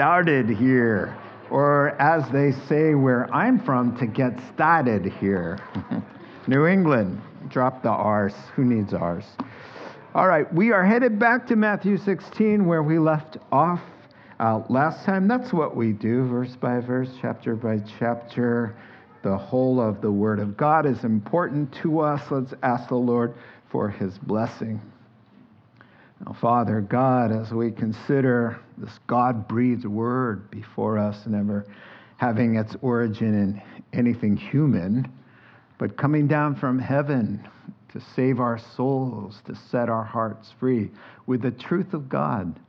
[0.00, 1.14] started here.
[1.50, 5.58] Or as they say where I'm from, to get started here.
[6.46, 7.20] New England,
[7.50, 8.32] drop the R's.
[8.56, 9.26] Who needs R's?
[10.14, 13.82] All right, we are headed back to Matthew 16 where we left off
[14.38, 15.28] uh, last time.
[15.28, 18.74] That's what we do, verse by verse, chapter by chapter.
[19.22, 22.22] The whole of the Word of God is important to us.
[22.30, 23.34] Let's ask the Lord
[23.70, 24.80] for His blessing.
[26.24, 31.66] Now, Father God, as we consider this God breathed word before us, never
[32.18, 33.62] having its origin in
[33.98, 35.10] anything human,
[35.78, 37.48] but coming down from heaven
[37.92, 40.90] to save our souls, to set our hearts free
[41.26, 42.60] with the truth of God.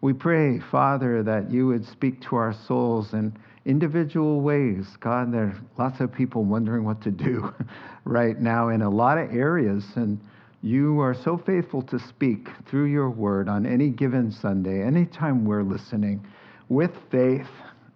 [0.00, 4.86] We pray, Father, that you would speak to our souls in individual ways.
[5.00, 7.52] God, there are lots of people wondering what to do
[8.04, 9.84] right now in a lot of areas.
[9.96, 10.20] And
[10.62, 15.62] you are so faithful to speak through your word on any given Sunday, anytime we're
[15.62, 16.26] listening.
[16.68, 17.48] With faith,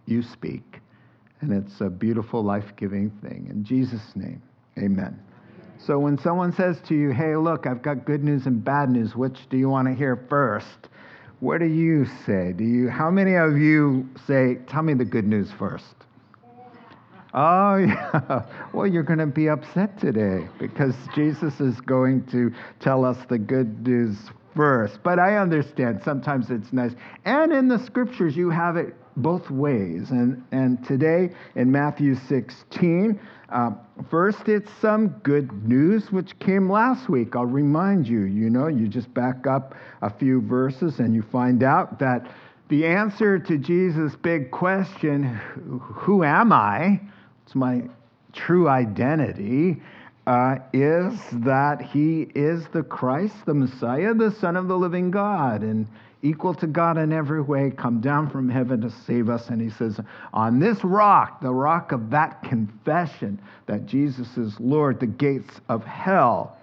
[0.07, 0.81] you speak.
[1.41, 3.49] And it's a beautiful, life giving thing.
[3.51, 4.43] In Jesus' name,
[4.79, 5.21] amen.
[5.79, 9.15] So when someone says to you, hey, look, I've got good news and bad news,
[9.15, 10.89] which do you want to hear first?
[11.41, 12.55] What do you say?
[12.57, 15.95] Do you how many of you say, tell me the good news first?
[17.35, 18.47] Oh, yeah.
[18.73, 23.39] Well, you're going to be upset today because Jesus is going to tell us the
[23.39, 24.17] good news
[24.55, 25.01] first.
[25.03, 26.93] But I understand sometimes it's nice.
[27.25, 30.11] And in the scriptures, you have it both ways.
[30.11, 33.19] And, and today in Matthew 16,
[33.49, 33.71] uh,
[34.11, 37.35] first it's some good news which came last week.
[37.35, 41.65] I'll remind you, you know, you just back up a few verses and you find
[41.65, 42.29] out that
[42.69, 45.25] the answer to Jesus' big question,
[45.81, 47.01] who am I?
[47.55, 47.83] My
[48.33, 49.81] true identity.
[50.27, 55.61] Uh, is that he is the Christ, the Messiah, the Son of the living God,
[55.61, 55.87] and
[56.25, 59.51] equal to God in every way, come down from heaven to save us.
[59.51, 60.01] And he says,
[60.33, 65.85] On this rock, the rock of that confession that Jesus is Lord, the gates of
[65.85, 66.57] hell,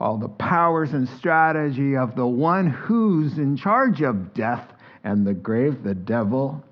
[0.00, 4.72] all the powers and strategy of the one who's in charge of death
[5.04, 6.64] and the grave, the devil,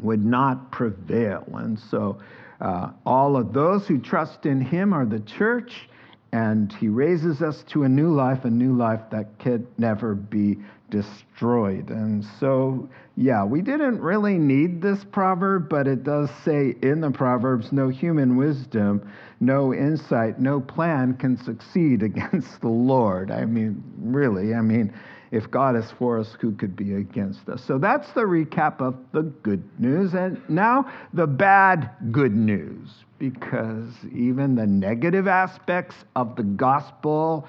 [0.00, 1.44] would not prevail.
[1.54, 2.18] And so,
[2.60, 5.88] uh, all of those who trust in him are the church,
[6.32, 10.58] and he raises us to a new life, a new life that could never be
[10.90, 11.90] destroyed.
[11.90, 17.10] And so, yeah, we didn't really need this proverb, but it does say in the
[17.10, 19.10] Proverbs no human wisdom,
[19.40, 23.30] no insight, no plan can succeed against the Lord.
[23.30, 24.92] I mean, really, I mean,
[25.30, 27.62] if God is for us, who could be against us?
[27.64, 30.14] So that's the recap of the good news.
[30.14, 37.46] And now the bad good news, because even the negative aspects of the gospel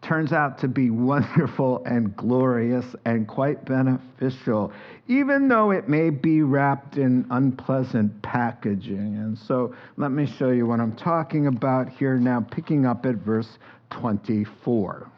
[0.00, 4.72] turns out to be wonderful and glorious and quite beneficial,
[5.08, 9.16] even though it may be wrapped in unpleasant packaging.
[9.16, 13.16] And so let me show you what I'm talking about here now, picking up at
[13.16, 13.58] verse
[13.90, 15.10] 24.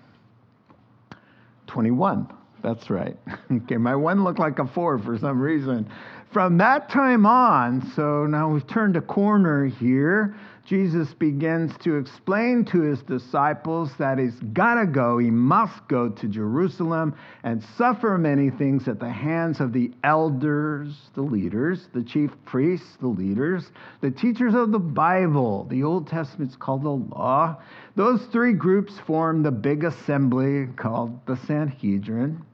[1.71, 2.29] 21.
[2.63, 3.17] That's right.
[3.51, 5.91] Okay, my one looked like a four for some reason.
[6.33, 10.37] From that time on, so now we've turned a corner here,
[10.71, 16.09] Jesus begins to explain to his disciples that he's got to go, he must go
[16.09, 22.05] to Jerusalem and suffer many things at the hands of the elders, the leaders, the
[22.05, 25.65] chief priests, the leaders, the teachers of the Bible.
[25.65, 27.61] The Old Testament's called the law.
[27.97, 32.45] Those three groups form the big assembly called the Sanhedrin.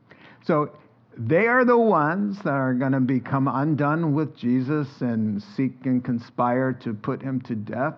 [0.46, 0.70] So
[1.16, 6.04] they are the ones that are going to become undone with Jesus and seek and
[6.04, 7.94] conspire to put him to death,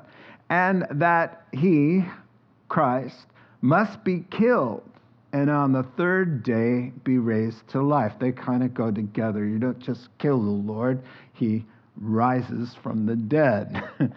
[0.51, 2.05] and that he,
[2.69, 3.27] Christ,
[3.61, 4.89] must be killed
[5.33, 8.13] and on the third day be raised to life.
[8.19, 9.45] They kind of go together.
[9.45, 11.03] You don't just kill the Lord,
[11.35, 11.65] he
[11.97, 13.83] rises from the dead.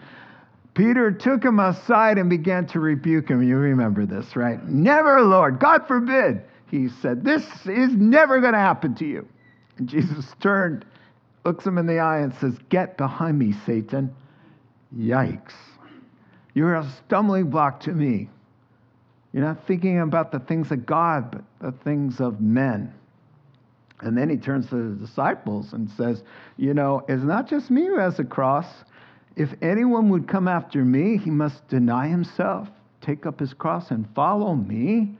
[0.74, 3.46] Peter took him aside and began to rebuke him.
[3.46, 4.62] You remember this, right?
[4.66, 6.42] Never, Lord, God forbid.
[6.72, 9.28] He said, This is never going to happen to you.
[9.76, 10.86] And Jesus turned,
[11.44, 14.12] looks him in the eye, and says, Get behind me, Satan.
[14.96, 15.52] Yikes.
[16.54, 18.30] You're a stumbling block to me.
[19.34, 22.94] You're not thinking about the things of God, but the things of men.
[24.00, 26.22] And then he turns to the disciples and says,
[26.56, 28.66] You know, it's not just me who has a cross.
[29.36, 32.68] If anyone would come after me, he must deny himself,
[33.02, 35.18] take up his cross, and follow me.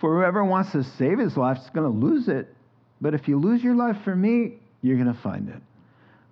[0.00, 2.54] For whoever wants to save his life is going to lose it.
[3.00, 5.60] But if you lose your life for me, you're going to find it.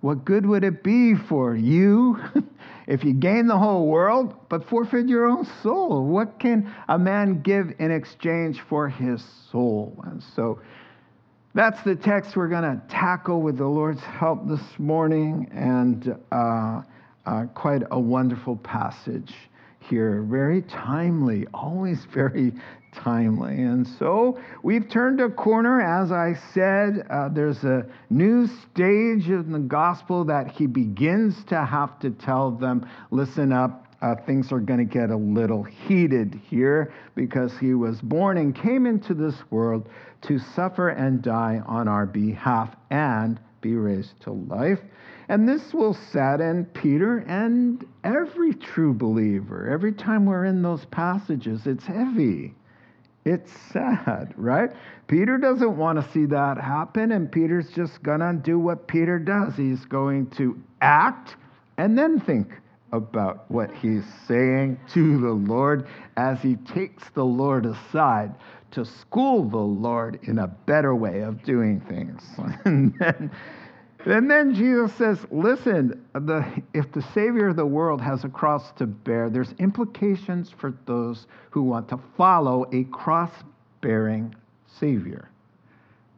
[0.01, 2.19] What good would it be for you
[2.87, 6.05] if you gain the whole world but forfeit your own soul?
[6.05, 9.99] What can a man give in exchange for his soul?
[10.05, 10.59] And so
[11.53, 16.83] that's the text we're going to tackle with the Lord's help this morning, and uh,
[17.25, 19.33] uh, quite a wonderful passage
[19.79, 20.21] here.
[20.21, 22.53] Very timely, always very
[23.03, 23.61] timely.
[23.61, 27.05] And so we've turned a corner, as I said.
[27.09, 32.51] Uh, there's a new stage in the gospel that he begins to have to tell
[32.51, 33.85] them listen up.
[33.99, 38.55] Uh, things are going to get a little heated here because he was born and
[38.55, 39.89] came into this world
[40.21, 44.79] to suffer and die on our behalf and be raised to life.
[45.29, 49.67] And this will sadden Peter and every true believer.
[49.69, 52.53] Every time we're in those passages, it's heavy.
[53.27, 54.71] It's sad, right?
[55.07, 59.19] Peter doesn't want to see that happen, and Peter's just going to do what Peter
[59.19, 59.53] does.
[59.57, 61.35] He's going to act
[61.77, 62.53] and then think
[62.93, 68.33] about what he's saying to the Lord as he takes the Lord aside
[68.71, 72.23] to school the Lord in a better way of doing things.
[72.65, 73.29] and then
[74.09, 78.71] and then Jesus says, listen, the, if the Savior of the world has a cross
[78.73, 83.31] to bear, there's implications for those who want to follow a cross
[83.81, 84.33] bearing
[84.79, 85.29] Savior.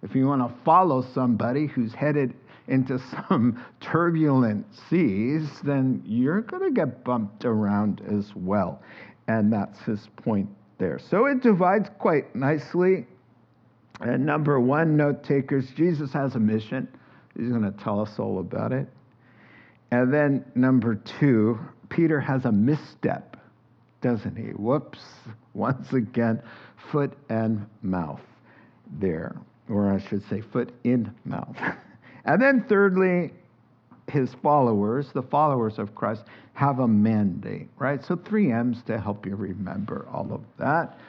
[0.04, 2.34] If you want to follow somebody who's headed
[2.68, 8.82] into some turbulent seas, then you're going to get bumped around as well.
[9.28, 11.00] And that's his point there.
[11.00, 13.08] So it divides quite nicely.
[14.00, 16.88] And number one, note takers, Jesus has a mission.
[17.40, 18.88] He's going to tell us all about it.
[19.92, 21.58] And then number two,
[21.90, 23.38] Peter has a misstep,
[24.02, 24.50] doesn't he?
[24.50, 25.00] Whoops.
[25.54, 26.42] Once again,
[26.92, 28.22] foot and mouth
[29.00, 29.36] there.
[29.70, 31.56] Or I should say, foot in mouth.
[32.26, 33.32] and then thirdly,
[34.08, 38.04] his followers, the followers of Christ, have a mandate, right?
[38.04, 41.00] So three M's to help you remember all of that.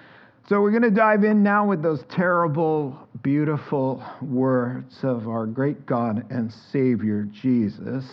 [0.50, 5.86] So we're going to dive in now with those terrible, beautiful words of our great
[5.86, 8.04] God and Savior, Jesus.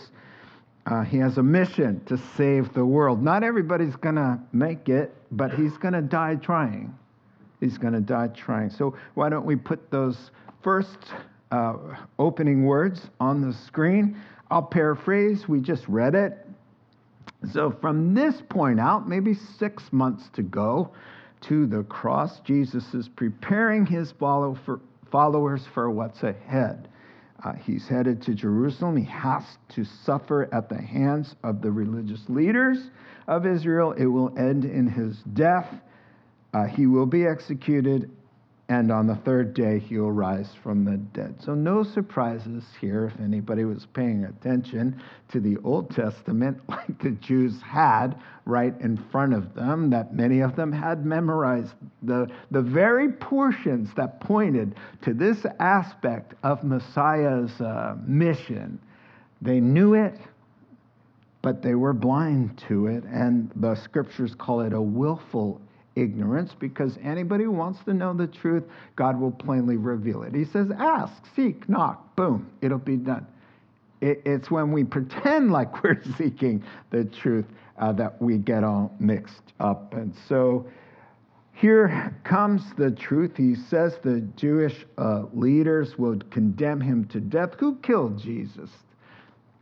[0.86, 3.20] Uh, he has a mission to save the world.
[3.20, 6.96] Not everybody's going to make it, but he's going to die trying.
[7.58, 8.70] He's going to die trying.
[8.70, 10.30] So why don't we put those
[10.62, 10.96] first
[11.50, 11.74] uh,
[12.20, 14.16] opening words on the screen?
[14.48, 15.48] I'll paraphrase.
[15.48, 16.38] We just read it.
[17.52, 20.92] So from this point out, maybe six months to go,
[21.42, 22.40] to the cross.
[22.40, 24.80] Jesus is preparing his follow for,
[25.10, 26.88] followers for what's ahead.
[27.44, 28.96] Uh, he's headed to Jerusalem.
[28.96, 29.44] He has
[29.76, 32.78] to suffer at the hands of the religious leaders
[33.28, 33.92] of Israel.
[33.92, 35.72] It will end in his death.
[36.52, 38.10] Uh, he will be executed,
[38.70, 41.34] and on the third day he will rise from the dead.
[41.42, 47.12] So, no surprises here if anybody was paying attention to the Old Testament, like the
[47.12, 52.60] Jews had right in front of them, that many of them had memorized the, the
[52.60, 58.78] very portions that pointed to this aspect of Messiah's uh, mission.
[59.40, 60.18] They knew it,
[61.40, 65.60] but they were blind to it, and the scriptures call it a willful
[65.98, 68.64] ignorance because anybody who wants to know the truth,
[68.96, 70.34] God will plainly reveal it.
[70.34, 73.26] He says, Ask, seek, knock, boom, it'll be done.
[74.00, 77.46] it's when we pretend like we're seeking the truth
[77.78, 79.94] uh, that we get all mixed up.
[79.94, 80.66] And so
[81.52, 83.36] here comes the truth.
[83.36, 87.54] He says the Jewish uh, leaders would condemn him to death.
[87.58, 88.70] Who killed Jesus?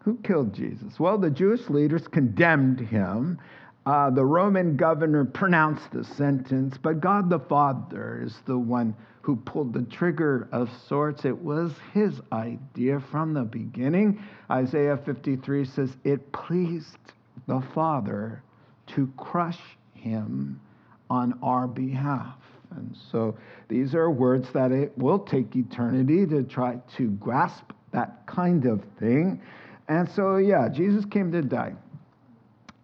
[0.00, 1.00] Who killed Jesus?
[1.00, 3.38] Well, the Jewish leaders condemned him.
[3.86, 9.36] Uh, the Roman governor pronounced the sentence, but God the Father is the one who
[9.36, 11.24] pulled the trigger of sorts.
[11.24, 14.20] It was his idea from the beginning.
[14.50, 16.98] Isaiah 53 says, It pleased
[17.46, 18.42] the Father
[18.88, 19.60] to crush
[19.94, 20.60] him
[21.08, 22.38] on our behalf.
[22.72, 23.36] And so
[23.68, 28.82] these are words that it will take eternity to try to grasp that kind of
[28.98, 29.40] thing.
[29.88, 31.74] And so, yeah, Jesus came to die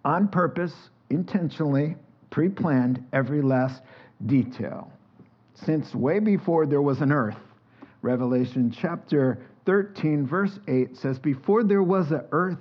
[0.05, 1.97] on purpose, intentionally,
[2.31, 3.83] pre planned every last
[4.27, 4.91] detail.
[5.55, 7.37] Since way before there was an earth,
[8.01, 12.59] Revelation chapter 13, verse 8 says, Before there was an earth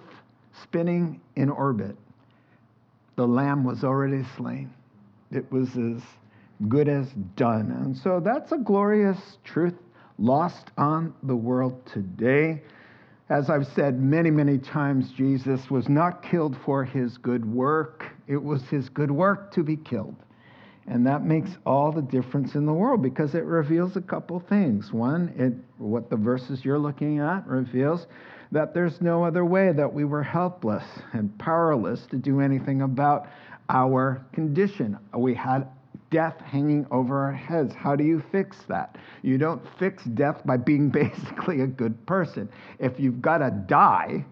[0.61, 1.95] spinning in orbit,
[3.15, 4.71] the Lamb was already slain.
[5.31, 6.01] It was as
[6.67, 7.71] good as done.
[7.71, 9.73] And so that's a glorious truth
[10.19, 12.61] lost on the world today.
[13.31, 18.35] As I've said many, many times, Jesus was not killed for his good work, it
[18.35, 20.17] was his good work to be killed.
[20.85, 24.91] And that makes all the difference in the world because it reveals a couple things.
[24.91, 28.05] One, it, what the verses you're looking at reveals
[28.51, 30.83] that there's no other way, that we were helpless
[31.13, 33.29] and powerless to do anything about
[33.69, 34.97] our condition.
[35.15, 35.69] We had
[36.09, 37.73] death hanging over our heads.
[37.73, 38.97] How do you fix that?
[39.23, 42.49] You don't fix death by being basically a good person.
[42.79, 44.25] If you've got to die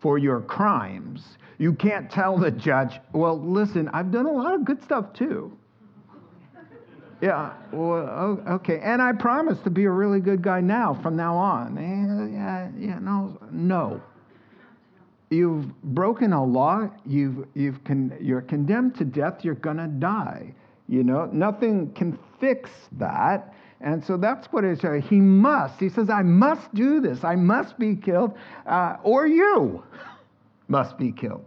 [0.00, 4.64] for your crimes, you can't tell the judge, well, listen, I've done a lot of
[4.64, 5.56] good stuff too.
[7.20, 8.80] Yeah, well, okay.
[8.82, 11.76] And I promise to be a really good guy now, from now on.
[11.76, 14.00] Eh, yeah, yeah, no, no.
[15.28, 16.90] You've broken a law.
[17.04, 19.44] You've, you've con- you're condemned to death.
[19.44, 20.54] You're going to die.
[20.90, 22.68] You know, nothing can fix
[22.98, 23.54] that.
[23.80, 25.04] And so that's what it is.
[25.04, 25.78] He must.
[25.78, 27.22] He says, I must do this.
[27.22, 29.84] I must be killed, uh, or you
[30.68, 31.44] must be killed.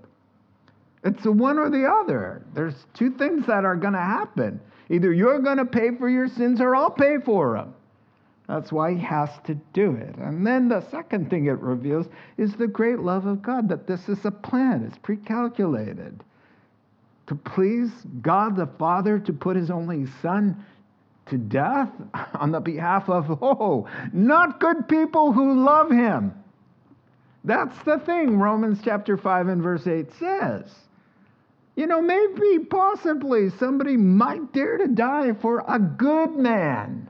[1.03, 2.45] It's the one or the other.
[2.53, 4.61] There's two things that are going to happen.
[4.89, 7.75] Either you're going to pay for your sins or I'll pay for them.
[8.47, 10.15] That's why he has to do it.
[10.15, 12.07] And then the second thing it reveals
[12.37, 16.23] is the great love of God, that this is a plan, it's pre-calculated.
[17.33, 17.89] To please
[18.21, 20.63] God the Father to put his only Son
[21.25, 21.89] to death
[22.35, 26.35] on the behalf of, oh, not good people who love him.
[27.43, 30.75] That's the thing Romans chapter 5 and verse 8 says.
[31.75, 37.09] You know, maybe, possibly, somebody might dare to die for a good man.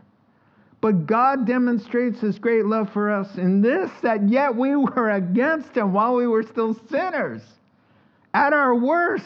[0.79, 5.75] But God demonstrates his great love for us in this that yet we were against
[5.75, 7.41] him while we were still sinners,
[8.33, 9.25] at our worst.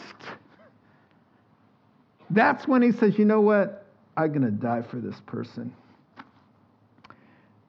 [2.30, 3.84] That's when he says, You know what?
[4.16, 5.72] I'm going to die for this person.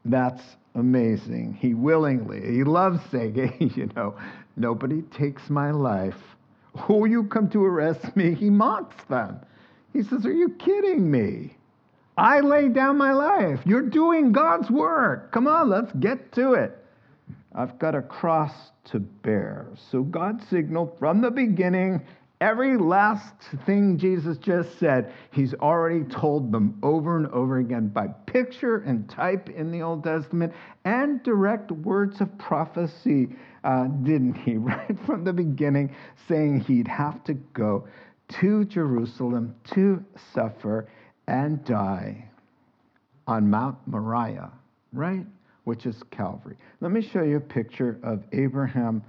[0.06, 0.42] That's
[0.76, 1.58] amazing.
[1.60, 4.18] He willingly, he loves saying, You know,
[4.56, 6.16] nobody takes my life
[6.88, 8.34] Oh, you come to arrest me.
[8.34, 9.40] He mocks them.
[9.94, 11.56] He says, Are you kidding me?
[12.18, 13.62] I lay down my life.
[13.66, 15.32] You're doing God's work.
[15.32, 16.78] Come on, let's get to it.
[17.56, 18.54] I've got a cross
[18.86, 19.68] to bear.
[19.92, 22.02] So God signaled from the beginning
[22.42, 23.34] every last
[23.66, 29.10] thing Jesus just said, he's already told them over and over again by picture and
[29.10, 30.54] type in the Old Testament
[30.86, 33.30] and direct words of prophecy
[33.64, 34.58] uh, didn't he?
[34.58, 35.96] Right from the beginning,
[36.28, 37.88] saying he'd have to go
[38.40, 40.04] to Jerusalem to
[40.34, 40.88] suffer
[41.28, 42.30] and die
[43.28, 44.52] on Mount Moriah,
[44.94, 45.26] right?
[45.64, 46.58] Which is Calvary.
[46.82, 49.04] Let me show you a picture of Abraham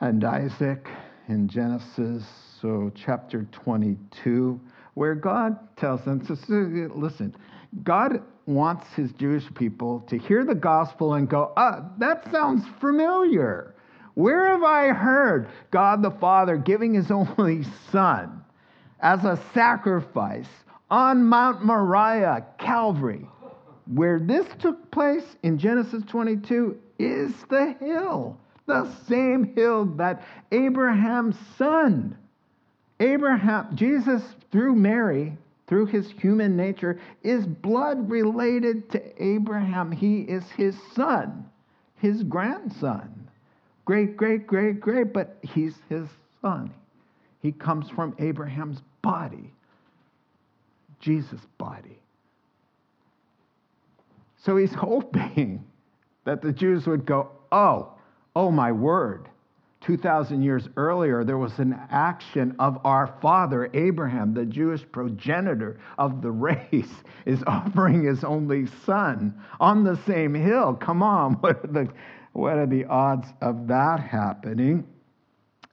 [0.00, 0.86] and Isaac
[1.28, 2.24] in Genesis,
[2.60, 4.60] so chapter 22,
[4.94, 6.20] where God tells them,
[6.94, 7.34] listen,
[7.82, 13.74] God wants his Jewish people to hear the gospel and go, ah, that sounds familiar.
[14.14, 18.44] Where have I heard God the Father giving his only son
[19.00, 20.48] as a sacrifice
[20.90, 23.26] on Mount Moriah, Calvary?
[23.86, 31.36] Where this took place in Genesis 22 is the hill, the same hill that Abraham's
[31.56, 32.16] son,
[33.00, 39.92] Abraham, Jesus through Mary, through his human nature, is blood related to Abraham.
[39.92, 41.46] He is his son,
[41.96, 43.28] his grandson.
[43.84, 46.08] Great, great, great, great, but he's his
[46.40, 46.72] son.
[47.40, 49.52] He comes from Abraham's body,
[51.00, 51.98] Jesus' body.
[54.38, 55.64] So he's hoping
[56.24, 57.93] that the Jews would go, Oh,
[58.34, 59.28] oh my word.
[59.82, 66.22] 2,000 years earlier, there was an action of our father, Abraham, the Jewish progenitor of
[66.22, 66.92] the race,
[67.26, 70.74] is offering his only son on the same hill.
[70.74, 71.88] Come on, what are the,
[72.32, 74.86] what are the odds of that happening?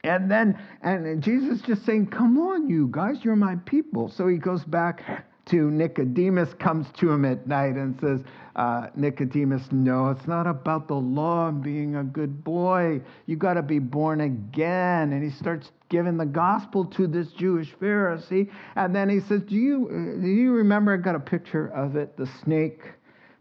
[0.03, 4.09] And then, and Jesus just saying, Come on, you guys, you're my people.
[4.09, 8.21] So he goes back to Nicodemus, comes to him at night and says,
[8.55, 13.01] uh, Nicodemus, no, it's not about the law and being a good boy.
[13.25, 15.13] You got to be born again.
[15.13, 18.49] And he starts giving the gospel to this Jewish Pharisee.
[18.75, 20.93] And then he says, Do you, uh, do you remember?
[20.93, 22.81] I got a picture of it the snake,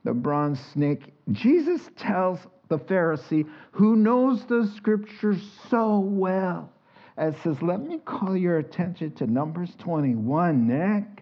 [0.05, 1.13] the bronze snake.
[1.33, 2.39] Jesus tells
[2.69, 6.73] the Pharisee, who knows the scriptures so well,
[7.17, 11.20] and says, Let me call your attention to Numbers 21, Nick.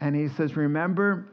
[0.00, 1.26] And he says, Remember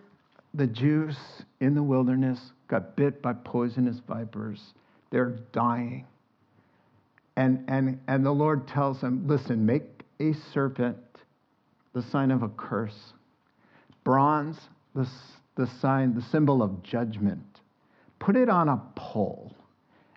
[0.54, 1.18] the Jews
[1.60, 4.74] in the wilderness got bit by poisonous vipers.
[5.10, 6.06] They're dying.
[7.36, 9.84] And, and, and the Lord tells them, Listen, make
[10.20, 10.98] a serpent
[11.94, 13.14] the sign of a curse,
[14.04, 14.58] bronze,
[14.94, 15.08] the,
[15.56, 17.42] the sign, the symbol of judgment.
[18.20, 19.56] Put it on a pole,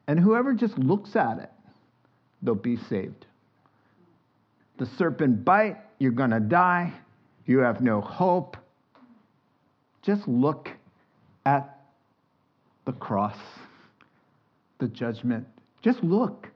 [0.07, 1.51] and whoever just looks at it,
[2.43, 3.27] they'll be saved.
[4.79, 6.93] The serpent bite, you're going to die.
[7.47, 8.57] You have no hope.
[10.03, 10.71] Just look
[11.45, 11.79] at
[12.85, 13.37] the cross,
[14.79, 15.47] the judgment.
[15.83, 16.49] Just look.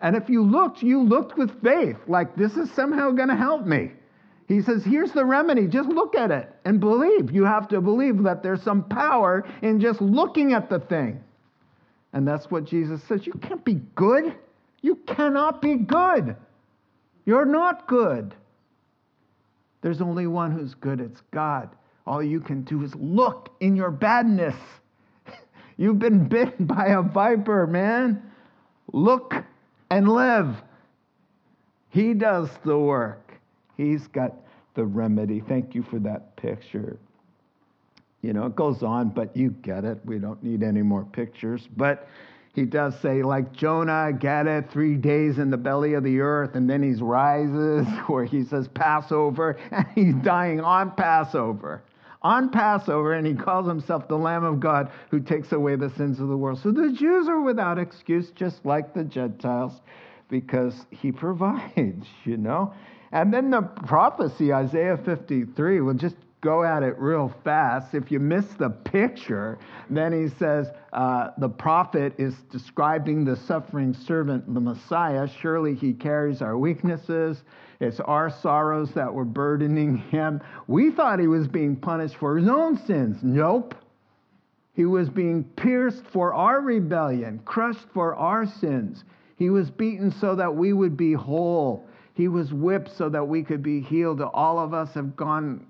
[0.00, 3.66] And if you looked, you looked with faith, like this is somehow going to help
[3.66, 3.92] me.
[4.46, 5.66] He says, here's the remedy.
[5.66, 7.32] Just look at it and believe.
[7.32, 11.22] You have to believe that there's some power in just looking at the thing.
[12.12, 13.26] And that's what Jesus says.
[13.26, 14.34] You can't be good.
[14.80, 16.36] You cannot be good.
[17.26, 18.34] You're not good.
[19.80, 21.70] There's only one who's good, it's God.
[22.06, 24.56] All you can do is look in your badness.
[25.76, 28.22] You've been bitten by a viper, man.
[28.92, 29.34] Look
[29.90, 30.56] and live.
[31.90, 33.32] He does the work.
[33.76, 34.34] He's got
[34.74, 35.40] the remedy.
[35.46, 36.98] Thank you for that picture.
[38.22, 39.98] You know, it goes on, but you get it.
[40.04, 41.68] We don't need any more pictures.
[41.76, 42.08] But
[42.58, 46.56] he does say, like Jonah, get it, three days in the belly of the earth,
[46.56, 51.82] and then he rises, where he says Passover, and he's dying on Passover.
[52.22, 56.18] On Passover, and he calls himself the Lamb of God who takes away the sins
[56.18, 56.58] of the world.
[56.60, 59.80] So the Jews are without excuse, just like the Gentiles,
[60.28, 62.74] because he provides, you know.
[63.12, 67.94] And then the prophecy, Isaiah 53, we'll just go at it real fast.
[67.94, 69.58] If you miss the picture,
[69.90, 75.28] then he says uh, the prophet is describing the suffering servant, the Messiah.
[75.40, 77.42] Surely he carries our weaknesses.
[77.80, 80.40] It's our sorrows that were burdening him.
[80.66, 83.18] We thought he was being punished for his own sins.
[83.22, 83.74] Nope.
[84.74, 89.04] He was being pierced for our rebellion, crushed for our sins.
[89.36, 91.88] He was beaten so that we would be whole.
[92.14, 94.20] He was whipped so that we could be healed.
[94.20, 95.67] All of us have gone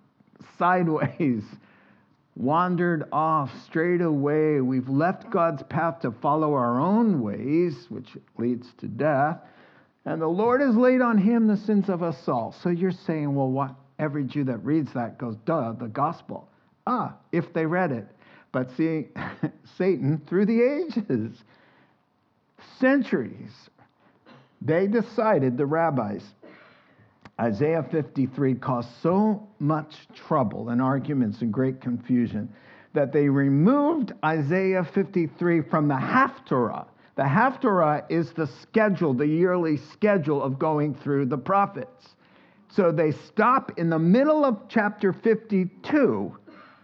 [0.59, 1.43] sideways,
[2.37, 4.61] wandered off, strayed away.
[4.61, 9.39] We've left God's path to follow our own ways, which leads to death.
[10.05, 12.55] And the Lord has laid on him the sins of us all.
[12.63, 13.75] So you're saying, well, what?
[13.99, 16.49] Every Jew that reads that goes, duh, the gospel.
[16.87, 18.07] Ah, if they read it.
[18.53, 19.09] But see,
[19.77, 21.37] Satan, through the ages,
[22.81, 23.53] centuries,
[24.63, 26.23] they decided, the rabbis,
[27.41, 32.49] Isaiah 53 caused so much trouble and arguments and great confusion
[32.95, 36.87] that they removed Isaiah 53 from the Haftarah.
[37.15, 42.15] The Haftarah is the schedule, the yearly schedule of going through the prophets.
[42.71, 46.37] So they stop in the middle of chapter 52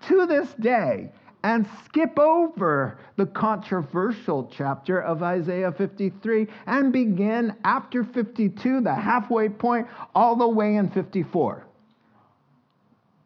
[0.09, 1.11] to this day
[1.45, 9.51] and skip over the controversial chapter of Isaiah 53 and begin after 52, the halfway
[9.51, 11.67] point, all the way in 54.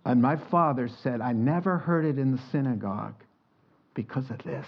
[0.05, 3.15] And my father said, I never heard it in the synagogue
[3.95, 4.67] because of this.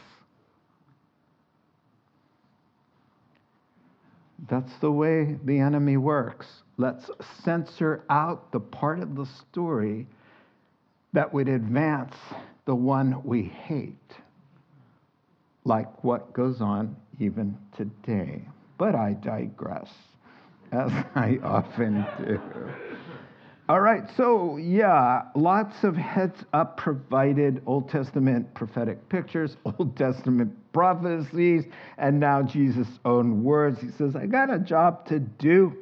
[4.49, 6.47] That's the way the enemy works.
[6.77, 7.11] Let's
[7.43, 10.07] censor out the part of the story
[11.13, 12.15] that would advance
[12.71, 14.15] the one we hate,
[15.65, 18.41] like what goes on even today.
[18.79, 19.91] But I digress,
[20.71, 22.41] as I often do.
[23.69, 30.53] All right, so yeah, lots of heads up provided Old Testament prophetic pictures, Old Testament
[30.73, 31.65] prophecies,
[31.99, 33.81] and now Jesus' own words.
[33.81, 35.77] He says, I got a job to do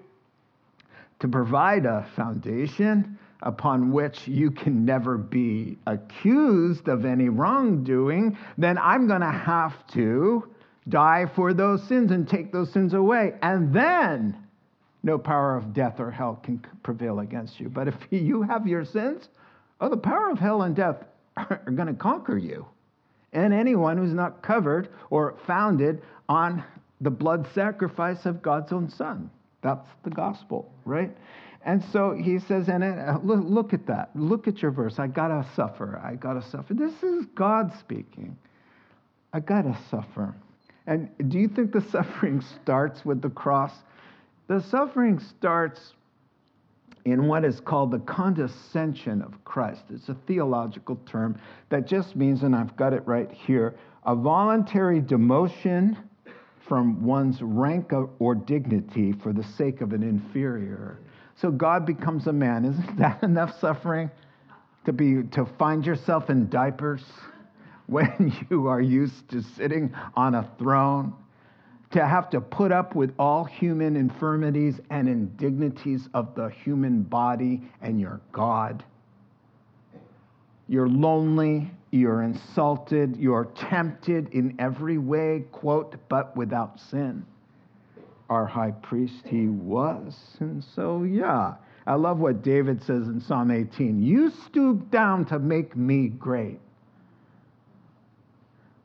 [1.21, 8.79] to provide a foundation upon which you can never be accused of any wrongdoing, then
[8.79, 10.49] I'm going to have to
[10.89, 13.35] die for those sins and take those sins away.
[13.43, 14.37] And then
[15.03, 17.69] no power of death or hell can prevail against you.
[17.69, 19.29] But if you have your sins,
[19.81, 21.05] oh, the power of hell and death
[21.37, 22.67] are going to conquer you.
[23.33, 26.65] And anyone who's not covered or founded on
[27.01, 29.31] the blood sacrifice of God's own Son.
[29.61, 31.15] That's the gospel, right?
[31.65, 34.11] And so he says, and uh, look, look at that.
[34.15, 34.99] Look at your verse.
[34.99, 36.01] I gotta suffer.
[36.03, 36.75] I gotta suffer.
[36.75, 38.37] This is God speaking.
[39.33, 40.35] I gotta suffer.
[40.87, 43.73] And do you think the suffering starts with the cross?
[44.47, 45.93] The suffering starts
[47.05, 49.83] in what is called the condescension of Christ.
[49.91, 51.39] It's a theological term
[51.71, 55.97] that just means, and I've got it right here, a voluntary demotion
[56.67, 60.99] from one's rank or dignity for the sake of an inferior.
[61.41, 62.65] So God becomes a man.
[62.65, 64.11] Isn't that enough suffering
[64.85, 67.05] to be to find yourself in diapers
[67.87, 71.15] when you are used to sitting on a throne?
[71.93, 77.63] To have to put up with all human infirmities and indignities of the human body
[77.81, 78.85] and your God.
[80.69, 87.25] You're lonely, you're insulted, you're tempted in every way, quote, but without sin.
[88.29, 90.15] Our high priest, he was.
[90.41, 91.55] And so, yeah,
[91.87, 96.61] I love what David says in Psalm 18 You stoop down to make me great.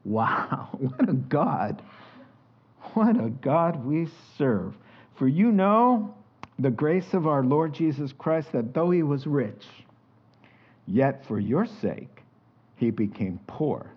[0.05, 1.81] Wow, what a God.
[2.93, 4.73] What a God we serve.
[5.17, 6.13] For you know
[6.59, 9.65] the grace of our Lord Jesus Christ, that though he was rich,
[10.85, 12.21] yet for your sake
[12.75, 13.91] he became poor,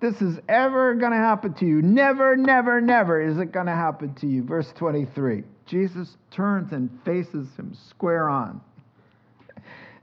[0.00, 1.82] this is ever going to happen to you.
[1.82, 4.42] Never, never, never is it going to happen to you.
[4.42, 5.44] Verse 23.
[5.66, 8.60] Jesus turns and faces him square on.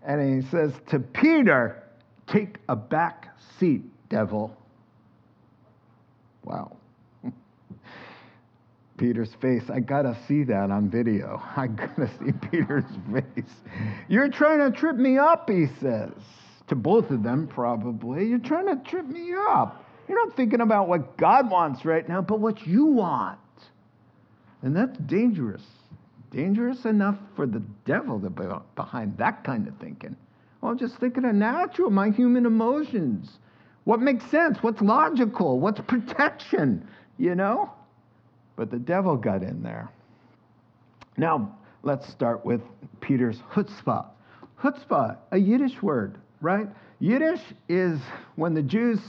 [0.03, 1.83] And he says to Peter,
[2.27, 3.29] Take a back
[3.59, 4.55] seat, devil.
[6.43, 6.76] Wow.
[8.97, 9.63] Peter's face.
[9.69, 11.41] I gotta see that on video.
[11.55, 12.83] I gotta see Peter's
[13.13, 13.53] face.
[14.07, 16.11] You're trying to trip me up, he says.
[16.67, 18.27] To both of them, probably.
[18.27, 19.85] You're trying to trip me up.
[20.07, 23.39] You're not thinking about what God wants right now, but what you want.
[24.61, 25.63] And that's dangerous.
[26.31, 28.43] Dangerous enough for the devil to be
[28.75, 30.15] behind that kind of thinking.
[30.61, 33.29] Well, just thinking of natural, my human emotions.
[33.85, 34.57] What makes sense?
[34.61, 35.59] What's logical?
[35.59, 36.87] What's protection?
[37.17, 37.71] You know?
[38.57, 39.89] But the devil got in there.
[41.15, 42.59] Now, let's start with
[42.99, 44.07] Peter's chutzpah.
[44.61, 46.67] Chutzpah, a Yiddish word, right?
[46.99, 47.39] Yiddish
[47.69, 48.01] is
[48.35, 48.99] when the Jews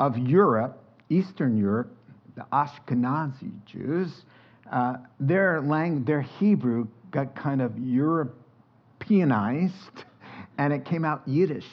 [0.00, 1.90] of Europe, Eastern Europe,
[2.36, 4.24] the Ashkenazi Jews,
[4.70, 10.04] uh, their, lang- their Hebrew got kind of Europeanized
[10.58, 11.68] and it came out Yiddish.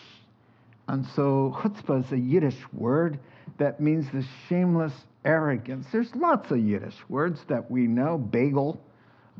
[0.87, 3.19] And so chutzpah is a Yiddish word
[3.57, 4.93] that means the shameless
[5.25, 5.87] arrogance.
[5.91, 8.17] There's lots of Yiddish words that we know.
[8.17, 8.79] Bagel.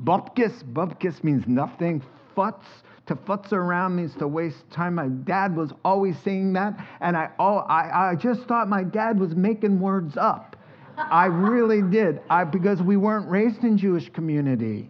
[0.04, 0.64] Bupkis.
[0.74, 2.04] Bupkis means nothing.
[2.36, 2.64] Futz.
[3.08, 4.96] To futz around means to waste time.
[4.96, 9.20] My dad was always saying that, and I, oh, I, I just thought my dad
[9.20, 10.56] was making words up.
[10.98, 14.90] I really did, I, because we weren't raised in Jewish community,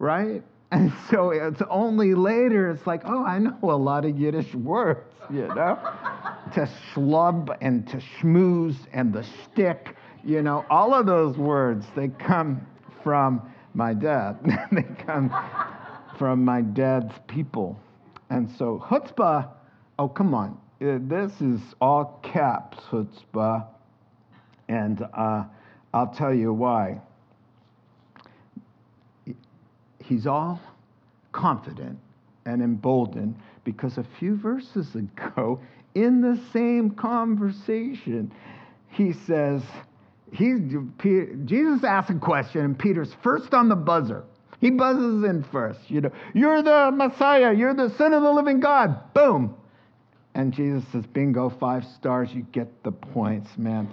[0.00, 0.42] right?
[0.72, 5.14] And so it's only later, it's like, oh, I know a lot of Yiddish words,
[5.30, 5.78] you know?
[6.54, 12.08] To schlub and to schmooze and the shtick, you know, all of those words, they
[12.08, 12.66] come
[13.02, 13.42] from
[13.74, 14.38] my dad.
[14.72, 15.34] they come
[16.18, 17.78] from my dad's people.
[18.30, 19.48] And so chutzpah,
[19.98, 20.58] oh, come on.
[20.80, 23.66] Uh, this is all caps, chutzpah.
[24.68, 25.44] And uh,
[25.94, 27.00] I'll tell you why
[30.06, 30.60] he's all
[31.32, 31.98] confident
[32.44, 35.60] and emboldened because a few verses ago,
[35.96, 38.30] in the same conversation,
[38.90, 39.62] he says,
[40.32, 44.24] Jesus asks a question, and Peter's first on the buzzer.
[44.60, 45.80] He buzzes in first.
[45.88, 47.54] You know, you're the Messiah.
[47.54, 49.14] You're the Son of the living God.
[49.14, 49.54] Boom.
[50.34, 52.28] And Jesus says, bingo, five stars.
[52.32, 53.88] You get the points, man.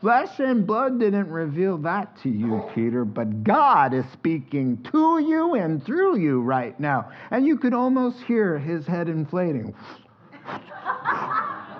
[0.00, 5.54] Flesh and blood didn't reveal that to you, Peter, but God is speaking to you
[5.54, 7.10] and through you right now.
[7.32, 9.74] And you could almost hear his head inflating.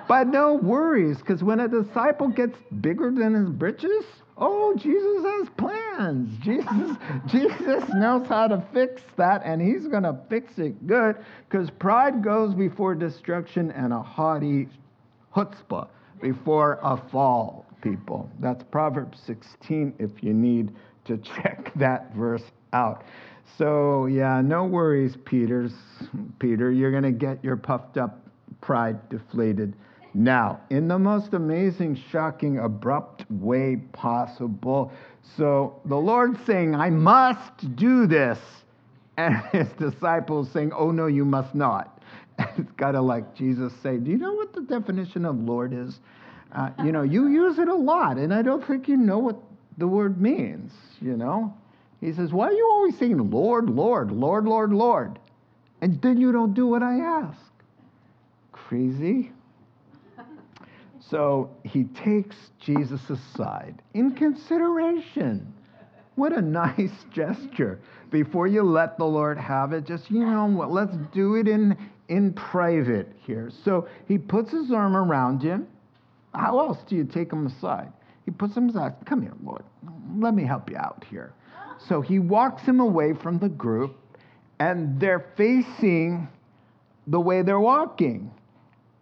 [0.07, 5.49] But no worries, because when a disciple gets bigger than his britches, Oh, Jesus has
[5.57, 6.37] plans.
[6.43, 6.97] Jesus,
[7.27, 12.23] Jesus knows how to fix that, and he's going to fix it good because pride
[12.23, 14.69] goes before destruction and a haughty
[15.35, 15.87] chutzpah
[16.21, 18.29] before a fall, people.
[18.39, 20.73] That's Proverbs 16 if you need
[21.05, 23.03] to check that verse out.
[23.57, 25.73] So, yeah, no worries, Peters.
[26.39, 28.22] Peter, you're going to get your puffed up
[28.63, 29.75] pride deflated
[30.13, 34.91] now, in the most amazing, shocking, abrupt way possible.
[35.37, 38.37] So the Lord saying, I must do this.
[39.17, 41.99] And his disciples saying, Oh, no, you must not.
[42.57, 45.99] It's kind of like Jesus say, Do you know what the definition of Lord is?
[46.51, 49.37] Uh, you know, you use it a lot, and I don't think you know what
[49.79, 50.71] the word means,
[51.01, 51.51] you know?
[51.99, 55.17] He says, Why are you always saying Lord, Lord, Lord, Lord, Lord?
[55.81, 57.39] And then you don't do what I ask.
[58.73, 59.31] Crazy.
[60.99, 65.53] So he takes Jesus aside in consideration.
[66.15, 67.79] What a nice gesture.
[68.09, 71.77] Before you let the Lord have it, just, you know what, let's do it in,
[72.07, 73.51] in private here.
[73.63, 75.67] So he puts his arm around him.
[76.33, 77.93] How else do you take him aside?
[78.25, 78.95] He puts him aside.
[79.05, 79.65] Come here, Lord.
[80.17, 81.31] Let me help you out here.
[81.87, 83.95] So he walks him away from the group,
[84.59, 86.27] and they're facing
[87.05, 88.31] the way they're walking.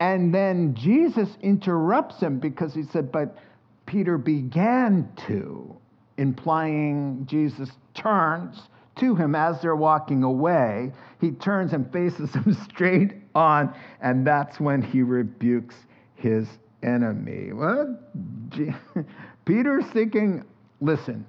[0.01, 3.37] And then Jesus interrupts him because he said, But
[3.85, 5.77] Peter began to,
[6.17, 8.63] implying Jesus turns
[8.95, 10.91] to him as they're walking away.
[11.21, 15.75] He turns and faces him straight on, and that's when he rebukes
[16.15, 16.47] his
[16.81, 17.53] enemy.
[17.53, 18.11] What?
[19.45, 20.43] Peter's thinking,
[20.79, 21.27] Listen,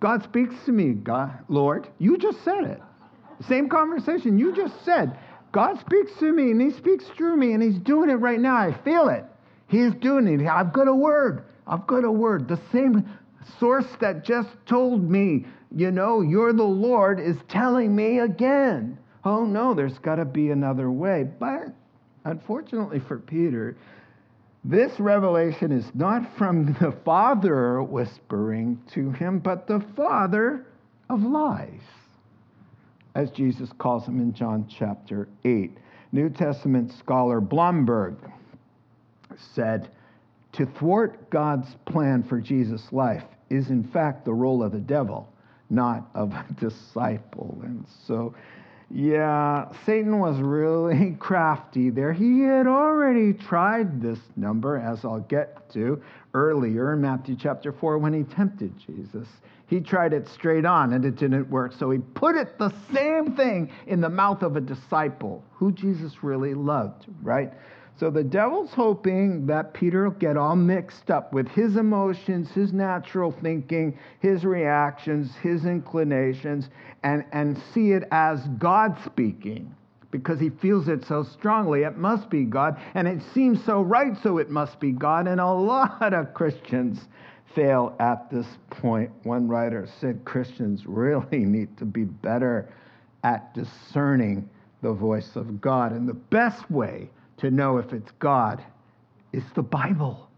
[0.00, 1.86] God speaks to me, God, Lord.
[2.00, 2.82] You just said it.
[3.46, 4.36] Same conversation.
[4.36, 5.16] You just said,
[5.52, 8.56] God speaks to me and He speaks through me and He's doing it right now.
[8.56, 9.24] I feel it.
[9.68, 10.46] He's doing it.
[10.46, 11.44] I've got a word.
[11.66, 12.48] I've got a word.
[12.48, 13.08] The same
[13.58, 18.98] source that just told me, you know, you're the Lord is telling me again.
[19.24, 21.24] Oh no, there's got to be another way.
[21.38, 21.68] But
[22.24, 23.76] unfortunately for Peter,
[24.64, 30.66] this revelation is not from the Father whispering to him, but the Father
[31.08, 31.80] of lies
[33.14, 35.76] as Jesus calls him in John chapter 8.
[36.12, 38.16] New Testament scholar Blomberg
[39.54, 39.90] said,
[40.52, 45.28] To thwart God's plan for Jesus' life is, in fact, the role of the devil,
[45.68, 47.58] not of a disciple.
[47.62, 48.34] And so,
[48.90, 52.12] yeah, Satan was really crafty there.
[52.12, 56.02] He had already tried this number, as I'll get to
[56.34, 59.28] earlier in Matthew chapter 4 when he tempted Jesus.
[59.66, 61.72] He tried it straight on and it didn't work.
[61.72, 66.22] So he put it the same thing in the mouth of a disciple who Jesus
[66.22, 67.52] really loved, right?
[67.98, 72.72] So the devil's hoping that Peter will get all mixed up with his emotions, his
[72.72, 76.70] natural thinking, his reactions, his inclinations,
[77.02, 79.74] and, and see it as God speaking
[80.10, 81.82] because he feels it so strongly.
[81.82, 82.80] It must be God.
[82.94, 85.26] And it seems so right, so it must be God.
[85.28, 87.00] And a lot of Christians
[87.54, 89.10] fail at this point.
[89.22, 92.68] One writer said Christians really need to be better
[93.22, 94.48] at discerning
[94.82, 95.92] the voice of God.
[95.92, 98.64] And the best way to know if it's God
[99.32, 100.28] is the Bible.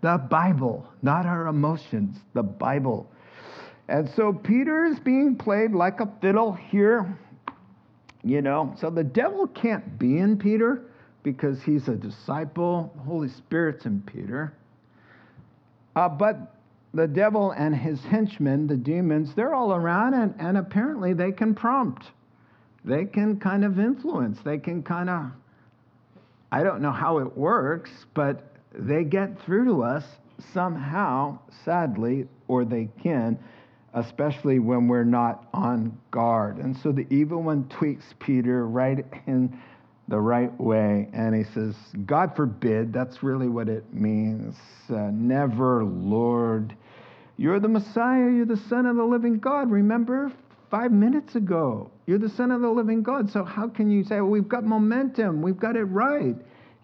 [0.00, 3.10] The Bible, not our emotions, the Bible.
[3.88, 7.18] And so Peter is being played like a fiddle here,
[8.28, 8.74] you know.
[8.78, 10.82] So the devil can't be in Peter
[11.22, 12.92] because he's a disciple.
[13.06, 14.52] Holy Spirit's in Peter.
[15.96, 16.54] Uh, but
[16.94, 21.54] the devil and his henchmen, the demons, they're all around, and, and apparently they can
[21.54, 22.04] prompt.
[22.84, 24.38] They can kind of influence.
[24.44, 25.26] They can kind of,
[26.50, 30.04] I don't know how it works, but they get through to us
[30.54, 33.38] somehow, sadly, or they can,
[34.00, 36.58] especially when we're not on guard.
[36.58, 39.58] And so the evil one tweaks Peter right in
[40.08, 41.08] the right way.
[41.12, 41.74] And he says,
[42.06, 44.56] God forbid, that's really what it means.
[44.90, 46.74] Uh, never, Lord.
[47.36, 49.70] You're the Messiah, you're the Son of the living God.
[49.70, 50.32] Remember
[50.70, 53.30] five minutes ago, you're the Son of the living God.
[53.30, 56.34] So how can you say, well, we've got momentum, we've got it right?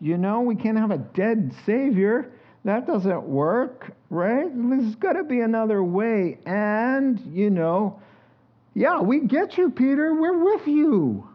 [0.01, 2.31] You know, we can't have a dead Savior.
[2.65, 4.49] that doesn't work, right?
[4.55, 6.39] There's got to be another way.
[6.47, 8.01] And, you know,
[8.75, 10.15] yeah, we get you, Peter.
[10.15, 11.29] We're with you.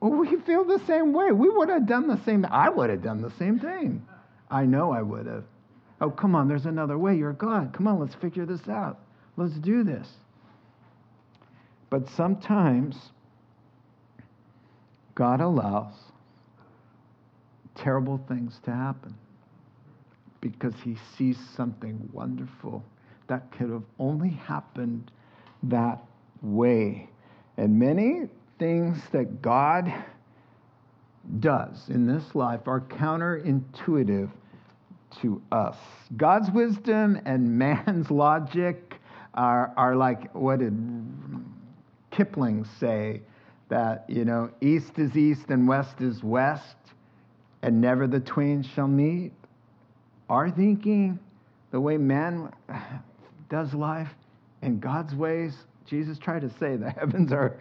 [0.00, 1.32] We feel the same way.
[1.32, 2.44] We would have done the same.
[2.50, 4.06] I would have done the same thing.
[4.50, 5.44] I know I would have.
[6.00, 7.16] Oh, come on, there's another way.
[7.16, 7.72] You're God.
[7.72, 8.98] Come on, let's figure this out.
[9.36, 10.06] Let's do this.
[11.88, 12.96] But sometimes
[15.14, 15.94] God allows
[17.74, 19.14] terrible things to happen
[20.44, 22.84] because he sees something wonderful
[23.28, 25.10] that could have only happened
[25.62, 26.04] that
[26.42, 27.08] way.
[27.56, 28.28] And many
[28.58, 29.90] things that God
[31.40, 34.28] does in this life are counterintuitive
[35.22, 35.78] to us.
[36.18, 38.96] God's wisdom and man's logic
[39.32, 40.78] are, are like what did
[42.10, 43.22] Kipling say?
[43.70, 46.76] That, you know, east is east and west is west,
[47.62, 49.32] and never the twain shall meet.
[50.28, 51.18] Our thinking,
[51.70, 52.52] the way man
[53.50, 54.10] does life,
[54.62, 55.54] and God's ways
[55.86, 57.58] Jesus tried to say the heavens are,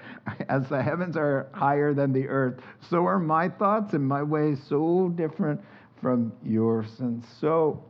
[0.49, 4.59] as the heavens are higher than the earth, so are my thoughts and my ways
[4.67, 5.61] so different
[6.01, 6.87] from yours.
[6.99, 7.83] And so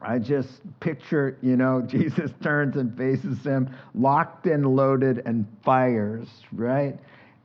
[0.00, 6.28] I just picture, you know, Jesus turns and faces him, locked and loaded and fires,
[6.52, 6.98] right?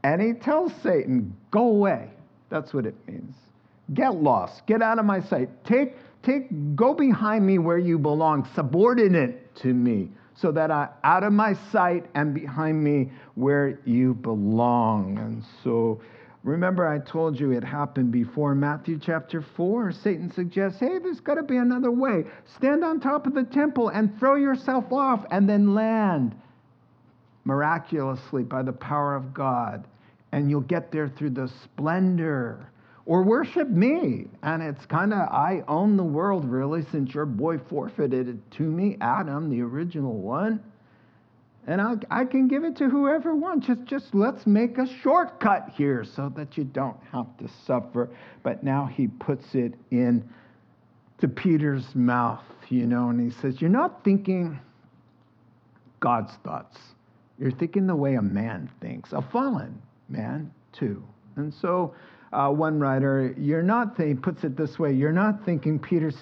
[0.04, 2.10] And he tells Satan, go away.
[2.50, 3.36] That's what it means.
[3.94, 4.66] Get lost.
[4.66, 5.50] Get out of my sight.
[5.64, 11.24] Take, take, go behind me where you belong, subordinate to me so that I out
[11.24, 15.18] of my sight and behind me where you belong.
[15.20, 16.02] And so
[16.44, 19.92] remember I told you it happened before Matthew chapter 4.
[19.92, 22.26] Satan suggests, "Hey, there's got to be another way.
[22.46, 26.36] Stand on top of the temple and throw yourself off and then land
[27.46, 29.86] miraculously by the power of God,
[30.32, 32.71] and you'll get there through the splendor
[33.06, 34.28] or worship me.
[34.44, 38.64] And it's kind of, I own the world really since your boy forfeited it to
[38.64, 40.64] me, Adam, the original one.
[41.68, 43.68] And I, I can give it to whoever wants.
[43.68, 48.10] Just, just let's make a shortcut here so that you don't have to suffer.
[48.42, 50.28] But now he puts it in
[51.20, 54.60] to Peter's mouth, you know, and he says, You're not thinking
[56.00, 56.78] God's thoughts.
[57.38, 61.04] You're thinking the way a man thinks, a fallen man, too.
[61.36, 61.94] And so
[62.34, 66.18] uh, one writer, you're not he puts it this way, you're not thinking Peter's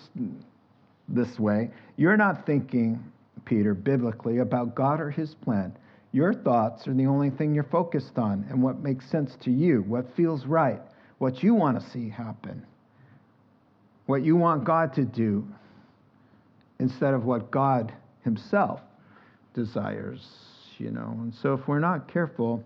[1.13, 1.71] this way.
[1.97, 3.03] You're not thinking,
[3.45, 5.75] Peter, biblically about God or his plan.
[6.11, 9.81] Your thoughts are the only thing you're focused on and what makes sense to you,
[9.83, 10.81] what feels right,
[11.19, 12.65] what you want to see happen,
[14.05, 15.47] what you want God to do
[16.79, 17.93] instead of what God
[18.23, 18.81] himself
[19.53, 20.25] desires,
[20.77, 21.15] you know.
[21.21, 22.63] And so if we're not careful,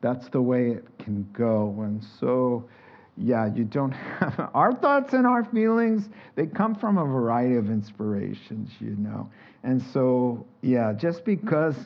[0.00, 1.74] that's the way it can go.
[1.82, 2.68] And so
[3.16, 7.68] yeah, you don't have our thoughts and our feelings, they come from a variety of
[7.68, 9.28] inspirations, you know.
[9.62, 11.76] And so, yeah, just because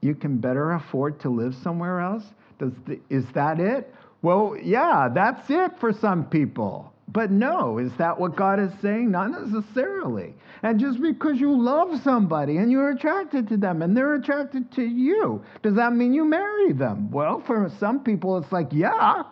[0.00, 2.24] you can better afford to live somewhere else,
[2.58, 3.94] does the, is that it?
[4.22, 6.92] Well, yeah, that's it for some people.
[7.08, 9.10] But no, is that what God is saying?
[9.12, 10.34] Not necessarily.
[10.62, 14.82] And just because you love somebody and you're attracted to them and they're attracted to
[14.82, 17.10] you, does that mean you marry them?
[17.10, 19.22] Well, for some people, it's like, yeah,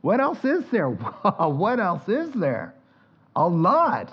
[0.00, 0.88] what else is there?
[0.90, 2.74] what else is there?
[3.36, 4.12] A lot.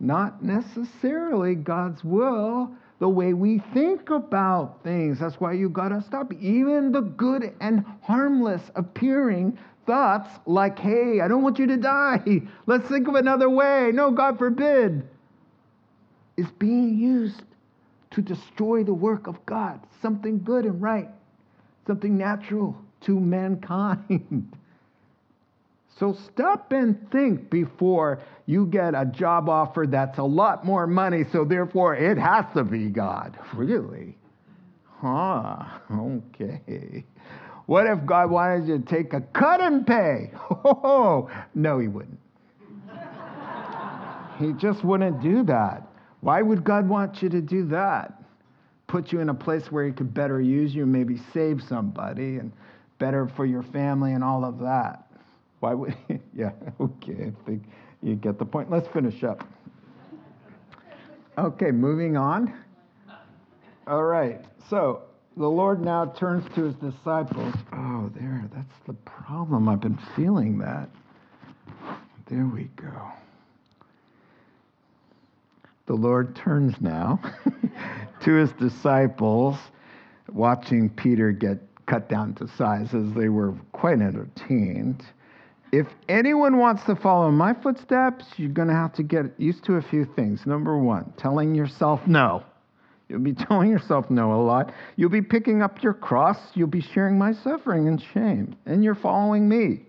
[0.00, 5.18] Not necessarily God's will, the way we think about things.
[5.18, 6.32] That's why you got to stop.
[6.34, 12.42] Even the good and harmless appearing thoughts, like, hey, I don't want you to die.
[12.66, 13.90] Let's think of another way.
[13.92, 15.08] No, God forbid,
[16.36, 17.42] is being used
[18.10, 19.80] to destroy the work of God.
[20.02, 21.08] Something good and right,
[21.86, 24.52] something natural to mankind.
[25.98, 31.24] So stop and think before you get a job offer that's a lot more money,
[31.32, 33.38] so therefore it has to be God.
[33.54, 34.16] Really?
[35.00, 37.04] Huh, okay.
[37.66, 40.32] What if God wanted you to take a cut in pay?
[40.64, 42.18] Oh, no, he wouldn't.
[44.38, 45.82] he just wouldn't do that.
[46.20, 48.22] Why would God want you to do that?
[48.86, 52.52] Put you in a place where he could better use you, maybe save somebody, and
[52.98, 55.06] better for your family and all of that.
[55.60, 55.96] Why would,
[56.34, 57.64] yeah, okay, I think
[58.02, 58.70] you get the point.
[58.70, 59.46] Let's finish up.
[61.36, 62.52] Okay, moving on.
[63.86, 65.02] All right, so
[65.36, 67.54] the Lord now turns to his disciples.
[67.72, 69.68] Oh, there, that's the problem.
[69.68, 70.88] I've been feeling that.
[72.26, 73.12] There we go.
[75.86, 77.18] The Lord turns now
[78.22, 79.56] to his disciples,
[80.30, 85.04] watching Peter get cut down to size as they were quite entertained.
[85.70, 89.74] if anyone wants to follow my footsteps, you're going to have to get used to
[89.74, 90.46] a few things.
[90.46, 92.42] Number one, telling yourself no.
[93.08, 94.72] You'll be telling yourself no a lot.
[94.96, 96.38] You'll be picking up your cross.
[96.54, 99.80] You'll be sharing my suffering and shame, and you're following me.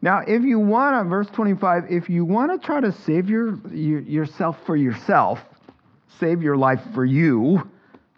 [0.00, 3.56] Now, if you want to, verse 25, if you want to try to save your,
[3.72, 5.38] your, yourself for yourself,
[6.18, 7.62] save your life for you,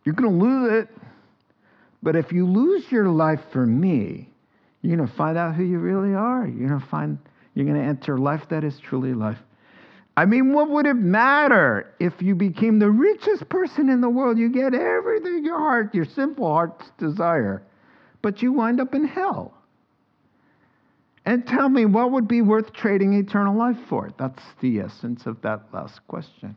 [0.04, 0.88] you're going to lose it.
[2.04, 4.28] But if you lose your life for me,
[4.82, 6.46] you're going to find out who you really are.
[6.46, 7.18] You're going to find,
[7.54, 9.38] you're going to enter life that is truly life.
[10.14, 14.38] I mean, what would it matter if you became the richest person in the world?
[14.38, 17.62] You get everything your heart, your simple heart's desire,
[18.20, 19.54] but you wind up in hell.
[21.24, 24.10] And tell me, what would be worth trading eternal life for?
[24.18, 26.54] That's the essence of that last question.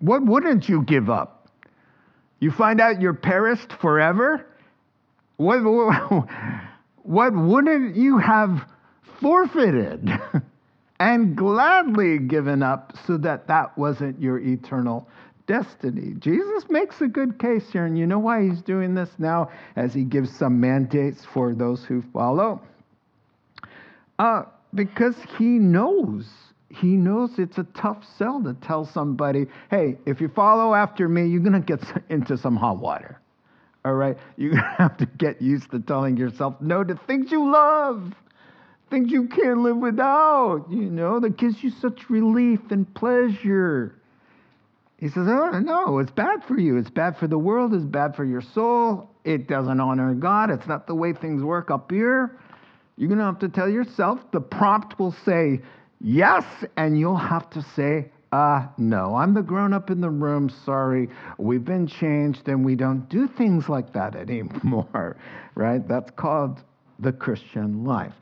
[0.00, 1.39] What wouldn't you give up?
[2.40, 4.46] You find out you're perished forever?
[5.36, 5.60] What,
[7.02, 8.62] what wouldn't you have
[9.20, 10.10] forfeited
[11.00, 15.06] and gladly given up so that that wasn't your eternal
[15.46, 16.14] destiny?
[16.18, 19.92] Jesus makes a good case here, and you know why he's doing this now as
[19.92, 22.62] he gives some mandates for those who follow?
[24.18, 26.26] Uh, because he knows
[26.70, 31.26] he knows it's a tough sell to tell somebody, hey, if you follow after me,
[31.26, 33.20] you're going to get into some hot water.
[33.84, 34.16] All right?
[34.36, 38.12] You're going to have to get used to telling yourself no to things you love,
[38.90, 43.96] things you can't live without, you know, that gives you such relief and pleasure.
[44.98, 46.76] He says, Oh, no, it's bad for you.
[46.76, 47.72] It's bad for the world.
[47.72, 49.08] It's bad for your soul.
[49.24, 50.50] It doesn't honor God.
[50.50, 52.38] It's not the way things work up here.
[52.98, 54.20] You're going to have to tell yourself.
[54.30, 55.62] The prompt will say
[56.00, 56.44] yes,
[56.76, 60.50] and you'll have to say uh, no, I'm the grown up in the room.
[60.64, 61.08] Sorry.
[61.38, 65.16] We've been changed and we don't do things like that anymore,
[65.54, 65.86] right?
[65.86, 66.62] That's called
[67.00, 68.14] the Christian life.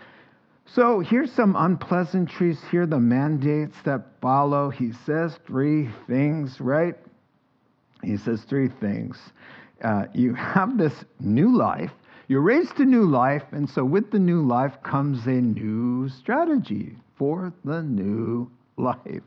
[0.64, 4.70] So here's some unpleasantries here, the mandates that follow.
[4.70, 6.95] He says three things, right?
[8.03, 9.18] He says three things.
[9.83, 11.93] Uh, you have this new life,
[12.29, 16.97] you're raised to new life, and so with the new life comes a new strategy
[17.19, 19.23] for the new life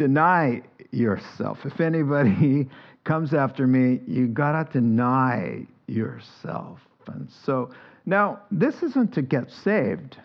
[0.00, 1.58] deny yourself.
[1.66, 2.70] If anybody
[3.04, 6.78] comes after me, you got to deny yourself.
[7.06, 7.70] And so
[8.06, 10.16] now, this isn't to get saved.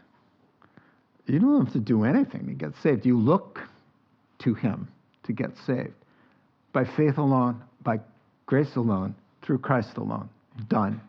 [1.26, 3.06] You don't have to do anything to get saved.
[3.06, 3.60] You look
[4.40, 4.88] to Him
[5.24, 5.94] to get saved
[6.72, 8.00] by faith alone, by
[8.46, 10.30] grace alone, through Christ alone.
[10.70, 11.02] Done.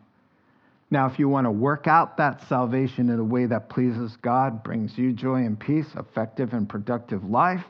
[0.89, 4.63] Now, if you want to work out that salvation in a way that pleases God,
[4.63, 7.63] brings you joy and peace, effective and productive life,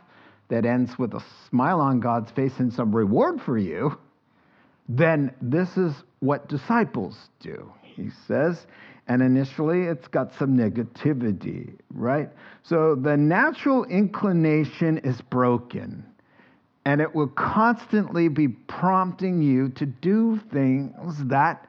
[0.49, 3.97] that ends with a smile on God's face and some reward for you,
[4.87, 8.65] then this is what disciples do, he says.
[9.07, 12.29] And initially, it's got some negativity, right?
[12.63, 16.05] So the natural inclination is broken,
[16.85, 21.66] and it will constantly be prompting you to do things that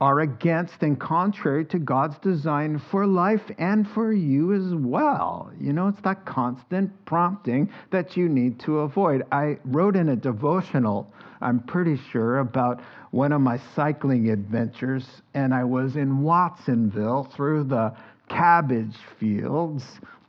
[0.00, 5.50] are against and contrary to God's design for life and for you as well.
[5.60, 9.24] You know, it's that constant prompting that you need to avoid.
[9.32, 12.80] I wrote in a devotional, I'm pretty sure, about
[13.10, 17.92] one of my cycling adventures, and I was in Watsonville through the
[18.28, 19.84] cabbage fields,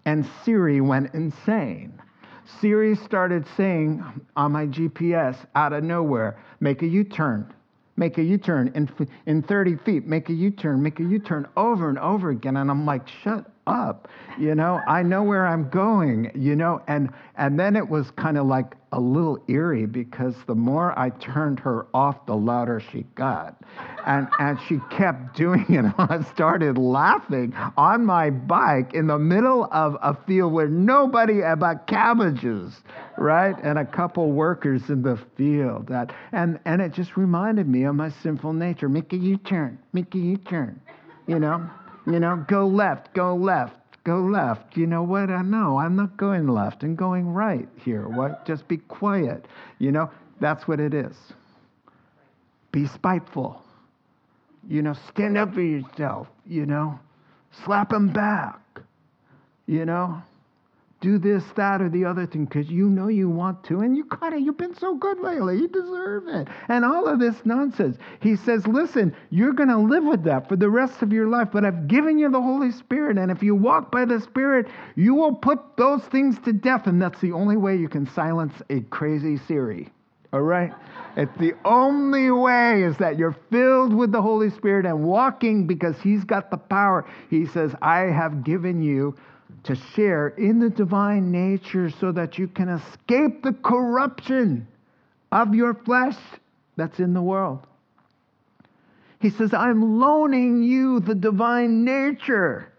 [0.05, 2.01] and Siri went insane.
[2.59, 4.03] Siri started saying
[4.35, 7.53] on my GPS out of nowhere, make a U turn
[7.99, 8.89] make a U-turn in,
[9.25, 12.57] in 30 feet, make a U-turn, make a U-turn over and over again.
[12.57, 14.07] And I'm like, shut up.
[14.37, 18.37] You know, I know where I'm going, you know, and and then it was kind
[18.37, 23.03] of like a little eerie because the more I turned her off, the louder she
[23.15, 23.55] got.
[24.05, 25.85] And and she kept doing it.
[25.97, 31.85] I started laughing on my bike in the middle of a field where nobody about
[31.87, 32.81] cabbages,
[33.17, 33.55] right?
[33.61, 35.87] And a couple workers in the field.
[35.87, 38.89] That and and it just reminded me of my sinful nature.
[38.89, 40.81] Make a U-turn, make a U-turn,
[41.27, 41.69] you know
[42.05, 44.77] you know, go left, go left, go left.
[44.77, 45.29] You know what?
[45.29, 46.83] I know I'm not going left.
[46.83, 48.07] I'm going right here.
[48.07, 48.45] What?
[48.45, 49.45] Just be quiet.
[49.77, 51.15] You know, that's what it is.
[52.71, 53.61] Be spiteful.
[54.67, 56.27] You know, stand up for yourself.
[56.45, 56.99] You know,
[57.65, 58.59] slap them back.
[59.65, 60.21] You know,
[61.01, 64.05] do this, that, or the other thing because you know you want to, and you
[64.05, 66.47] kind of, you've been so good lately, you deserve it.
[66.67, 67.97] And all of this nonsense.
[68.21, 71.49] He says, listen, you're going to live with that for the rest of your life,
[71.51, 75.13] but I've given you the Holy Spirit, and if you walk by the Spirit, you
[75.15, 78.81] will put those things to death, and that's the only way you can silence a
[78.81, 79.89] crazy Siri
[80.33, 80.73] All right?
[81.15, 85.99] It's the only way is that you're filled with the Holy Spirit and walking because
[85.99, 87.05] He's got the power.
[87.29, 89.15] He says, I have given you
[89.63, 94.67] to share in the divine nature so that you can escape the corruption
[95.31, 96.17] of your flesh
[96.75, 97.65] that's in the world.
[99.19, 102.71] He says, I'm loaning you the divine nature,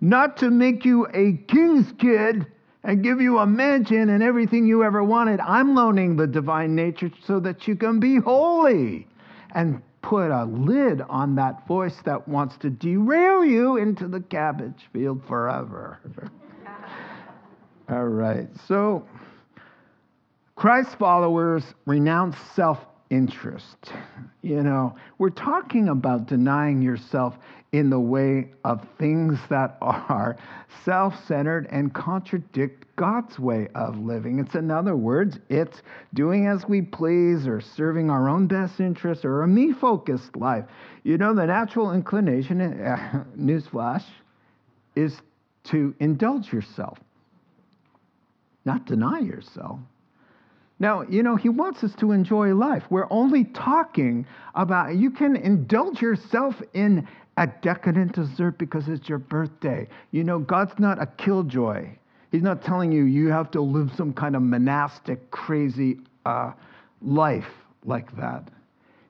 [0.00, 2.46] not to make you a king's kid
[2.84, 5.40] and give you a mansion and everything you ever wanted.
[5.40, 9.06] I'm loaning the divine nature so that you can be holy
[9.54, 14.88] and put a lid on that voice that wants to derail you into the cabbage
[14.92, 15.98] field forever.
[17.88, 18.48] All right.
[18.66, 19.06] So,
[20.56, 23.92] Christ followers renounce self interest.
[24.42, 27.36] You know, we're talking about denying yourself
[27.72, 30.36] in the way of things that are
[30.84, 34.38] self centered and contradict God's way of living.
[34.38, 35.82] It's, in other words, it's
[36.14, 40.64] doing as we please or serving our own best interests or a me focused life.
[41.04, 44.04] You know, the natural inclination, uh, newsflash,
[44.96, 45.16] is
[45.64, 46.98] to indulge yourself,
[48.64, 49.78] not deny yourself.
[50.80, 52.84] Now, you know, he wants us to enjoy life.
[52.88, 59.18] We're only talking about you can indulge yourself in a decadent dessert because it's your
[59.18, 59.88] birthday.
[60.12, 61.88] You know, God's not a killjoy.
[62.30, 66.52] He's not telling you you have to live some kind of monastic, crazy uh,
[67.02, 67.50] life
[67.84, 68.48] like that.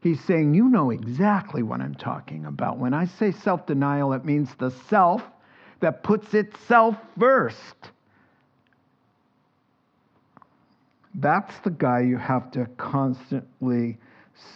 [0.01, 2.79] He's saying, You know exactly what I'm talking about.
[2.79, 5.23] When I say self denial, it means the self
[5.81, 7.91] that puts itself first.
[11.21, 13.99] That's the guy you have to constantly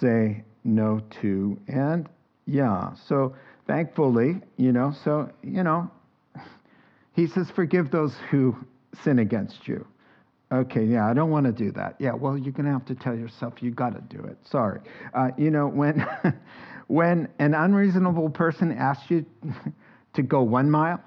[0.00, 1.58] say no to.
[1.66, 2.08] And
[2.46, 3.34] yeah, so
[3.66, 5.90] thankfully, you know, so, you know,
[7.14, 8.56] he says, forgive those who
[9.02, 9.86] sin against you.
[10.52, 11.96] Okay, yeah, I don't want to do that.
[11.98, 14.36] Yeah, well, you're going to have to tell yourself you got to do it.
[14.44, 14.80] Sorry.
[15.14, 16.06] Uh, you know, when,
[16.86, 19.26] when an unreasonable person asks you
[20.14, 21.02] to go one mile,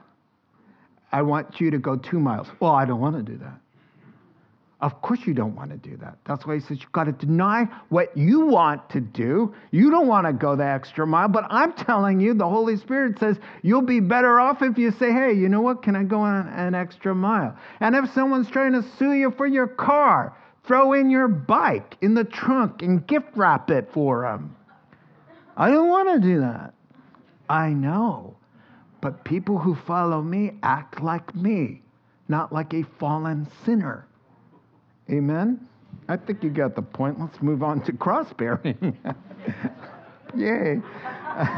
[1.11, 2.47] I want you to go two miles.
[2.59, 3.59] Well, I don't want to do that.
[4.81, 6.17] Of course, you don't want to do that.
[6.25, 9.55] That's why he says you've got to deny what you want to do.
[9.71, 13.17] You don't want to go the extra mile, but I'm telling you, the Holy Spirit
[13.17, 15.81] says you'll be better off if you say, hey, you know what?
[15.81, 17.57] Can I go on an extra mile?
[17.79, 22.13] And if someone's trying to sue you for your car, throw in your bike in
[22.13, 24.55] the trunk and gift wrap it for them.
[25.55, 26.73] I don't want to do that.
[27.49, 28.35] I know.
[28.99, 31.81] But people who follow me act like me,
[32.27, 34.05] not like a fallen sinner.
[35.09, 35.67] Amen?
[36.07, 37.19] I think you got the point.
[37.19, 38.97] Let's move on to cross bearing.
[40.35, 40.81] Yay.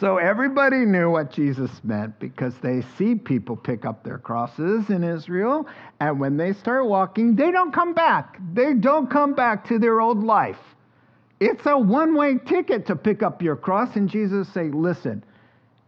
[0.00, 5.02] so everybody knew what Jesus meant because they see people pick up their crosses in
[5.02, 5.66] Israel,
[6.00, 8.38] and when they start walking, they don't come back.
[8.52, 10.60] They don't come back to their old life.
[11.40, 15.24] It's a one way ticket to pick up your cross, and Jesus say, "Listen,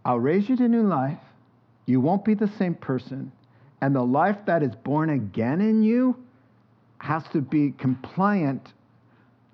[0.05, 1.19] I'll raise you to new life.
[1.87, 3.31] You won't be the same person
[3.81, 6.16] and the life that is born again in you
[6.99, 8.72] has to be compliant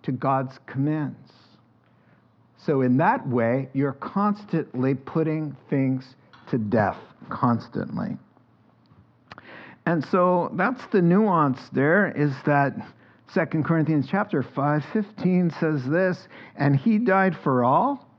[0.02, 1.32] to God's commands.
[2.56, 6.14] So, in that way, you're constantly putting things
[6.50, 6.98] to death,
[7.28, 8.16] constantly.
[9.84, 12.74] And so that's the nuance there is that
[13.34, 18.11] 2 Corinthians chapter 5 15 says this, and he died for all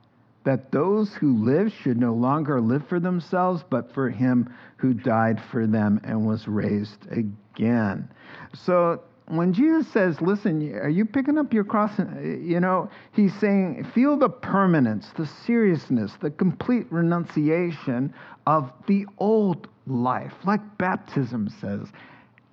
[0.44, 5.42] that those who live should no longer live for themselves, but for him who died
[5.50, 8.08] for them and was raised again.
[8.52, 11.98] So when Jesus says, listen, are you picking up your cross?
[11.98, 18.12] Uh, you know, he's saying, feel the permanence, the seriousness, the complete renunciation
[18.46, 20.34] of the old life.
[20.44, 21.88] Like baptism says,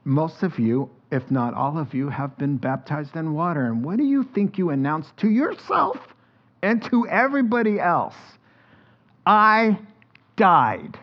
[0.05, 3.65] most of you, if not all of you, have been baptized in water.
[3.65, 5.97] And what do you think you announce to yourself?
[6.61, 8.15] And to everybody else,
[9.25, 9.77] I
[10.35, 10.97] died.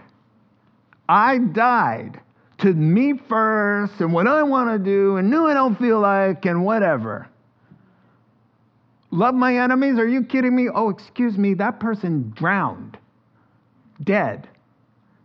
[1.09, 2.21] I died
[2.59, 6.45] to me first and what I want to do and no, I don't feel like
[6.45, 7.29] and whatever.
[9.11, 9.99] Love my enemies?
[9.99, 10.69] Are you kidding me?
[10.73, 12.99] Oh, excuse me, that person drowned,
[14.05, 14.49] dead.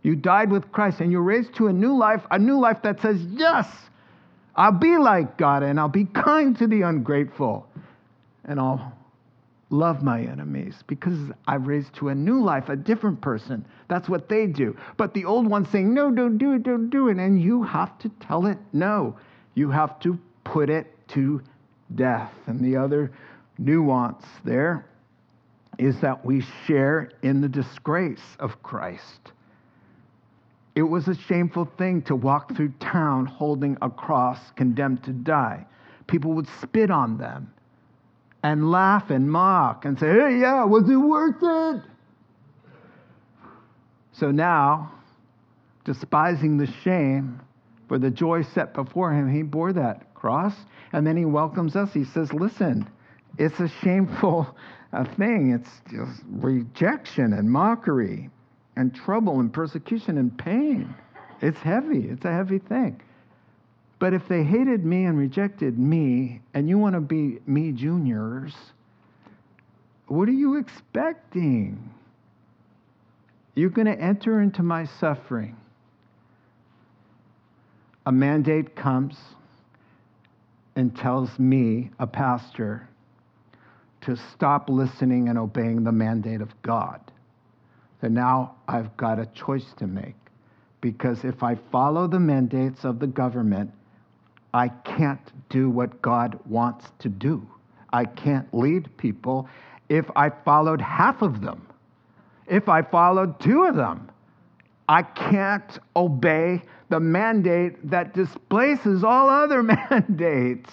[0.02, 3.00] You died with Christ and you're raised to a new life, a new life that
[3.00, 3.66] says, Yes,
[4.56, 7.66] I'll be like God and I'll be kind to the ungrateful
[8.44, 8.92] and I'll
[9.74, 13.66] love my enemies because I've raised to a new life, a different person.
[13.88, 14.76] That's what they do.
[14.96, 17.18] But the old one's saying, no, don't do it, don't do it.
[17.18, 19.16] And you have to tell it no.
[19.54, 21.42] You have to put it to
[21.94, 22.32] death.
[22.46, 23.12] And the other
[23.58, 24.86] nuance there
[25.78, 29.32] is that we share in the disgrace of Christ.
[30.74, 35.66] It was a shameful thing to walk through town holding a cross, condemned to die.
[36.06, 37.52] People would spit on them
[38.44, 41.82] and laugh and mock and say, hey, yeah, was it worth it?
[44.12, 44.92] So now,
[45.86, 47.40] despising the shame
[47.88, 50.52] for the joy set before him, he bore that cross.
[50.92, 51.94] And then he welcomes us.
[51.94, 52.86] He says, listen,
[53.38, 54.54] it's a shameful
[54.92, 55.58] uh, thing.
[55.58, 58.28] It's just rejection and mockery
[58.76, 60.94] and trouble and persecution and pain.
[61.40, 62.08] It's heavy.
[62.10, 63.00] It's a heavy thing.
[64.04, 68.54] But if they hated me and rejected me, and you want to be me juniors,
[70.08, 71.90] what are you expecting?
[73.54, 75.56] You're going to enter into my suffering.
[78.04, 79.16] A mandate comes
[80.76, 82.86] and tells me, a pastor,
[84.02, 87.00] to stop listening and obeying the mandate of God.
[88.02, 90.16] Then now I've got a choice to make.
[90.82, 93.72] Because if I follow the mandates of the government,
[94.54, 97.44] I can't do what God wants to do.
[97.92, 99.48] I can't lead people
[99.88, 101.66] if I followed half of them.
[102.46, 104.10] If I followed two of them,
[104.88, 110.70] I can't obey the mandate that displaces all other mandates.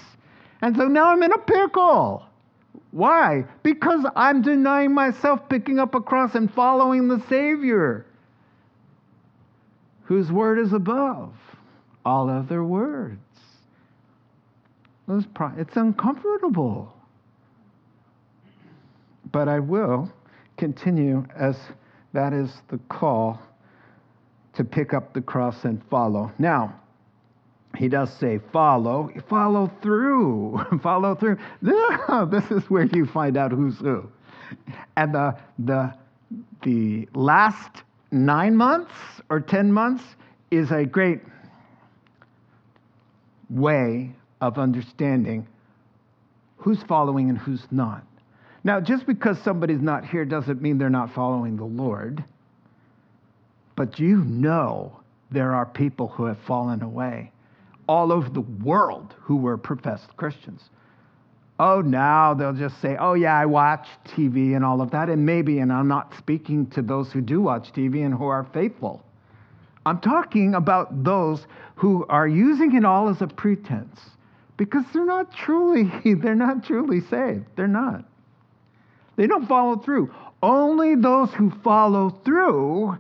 [0.61, 2.23] And so now I'm in a pickle.
[2.91, 3.45] Why?
[3.63, 8.05] Because I'm denying myself, picking up a cross, and following the Savior,
[10.03, 11.33] whose word is above
[12.05, 13.19] all other words.
[15.11, 16.93] It's uncomfortable.
[19.31, 20.11] But I will
[20.57, 21.57] continue as
[22.13, 23.41] that is the call
[24.53, 26.31] to pick up the cross and follow.
[26.37, 26.79] Now,
[27.77, 31.37] he does say follow, follow through, follow through.
[32.29, 34.09] This is where you find out who's who.
[34.97, 35.93] And the, the,
[36.63, 38.93] the last nine months
[39.29, 40.03] or 10 months
[40.51, 41.21] is a great
[43.49, 45.47] way of understanding
[46.57, 48.03] who's following and who's not.
[48.63, 52.23] Now, just because somebody's not here doesn't mean they're not following the Lord.
[53.75, 54.99] But you know
[55.31, 57.31] there are people who have fallen away
[57.87, 60.69] all over the world who were professed Christians.
[61.59, 65.09] Oh, now they'll just say, oh, yeah, I watch TV and all of that.
[65.09, 68.43] And maybe, and I'm not speaking to those who do watch TV and who are
[68.53, 69.03] faithful.
[69.85, 73.99] I'm talking about those who are using it all as a pretense
[74.57, 77.45] because they're not truly they're not truly saved.
[77.55, 78.05] They're not.
[79.15, 80.13] They don't follow through.
[80.41, 82.97] Only those who follow through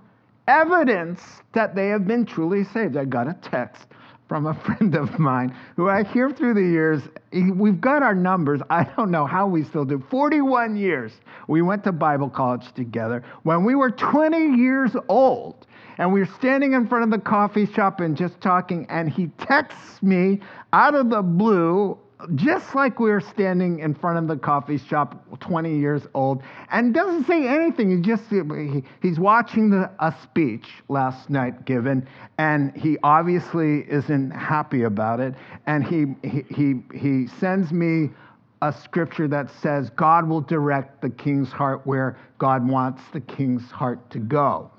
[0.47, 1.21] evidence
[1.53, 2.97] that they have been truly saved.
[2.97, 3.87] I got a text
[4.27, 7.01] from a friend of mine who I hear through the years.
[7.33, 8.61] We've got our numbers.
[8.69, 10.03] I don't know how we still do.
[10.09, 11.11] 41 years.
[11.47, 13.23] We went to Bible college together.
[13.43, 17.65] When we were 20 years old, and we were standing in front of the coffee
[17.65, 20.39] shop and just talking, and he texts me
[20.73, 21.97] out of the blue
[22.35, 26.93] just like we were standing in front of the coffee shop 20 years old and
[26.93, 32.07] doesn't say anything he just he, he's watching the, a speech last night given
[32.37, 35.33] and he obviously isn't happy about it.
[35.65, 38.09] And he he he, he sends me
[38.61, 43.69] a scripture that says god will direct the king's heart where god wants the king's
[43.71, 44.69] heart to go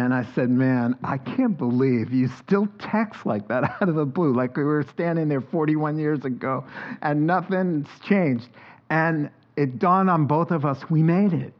[0.00, 4.06] and I said, Man, I can't believe you still text like that out of the
[4.06, 6.64] blue, like we were standing there 41 years ago
[7.02, 8.48] and nothing's changed.
[8.88, 11.52] And it dawned on both of us we made it.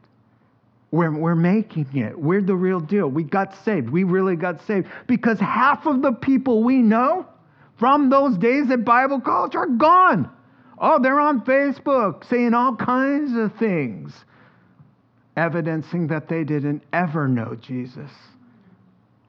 [0.89, 2.19] We're, we're making it.
[2.19, 3.07] We're the real deal.
[3.07, 3.89] We got saved.
[3.89, 7.25] We really got saved because half of the people we know
[7.79, 10.29] from those days at Bible college are gone.
[10.77, 14.13] Oh, they're on Facebook saying all kinds of things,
[15.37, 18.11] evidencing that they didn't ever know Jesus.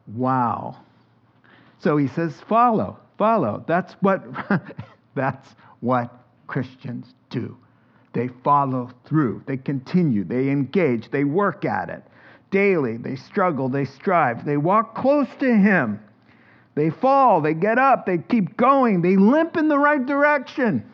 [0.07, 0.77] Wow.
[1.79, 3.65] So he says, follow, follow.
[3.67, 4.23] That's what,
[5.15, 5.49] that's
[5.81, 6.11] what
[6.47, 7.57] Christians do.
[8.13, 12.03] They follow through, they continue, they engage, they work at it
[12.53, 12.99] daily.
[12.99, 15.99] They struggle, they strive, they walk close to Him.
[16.75, 20.85] They fall, they get up, they keep going, they limp in the right direction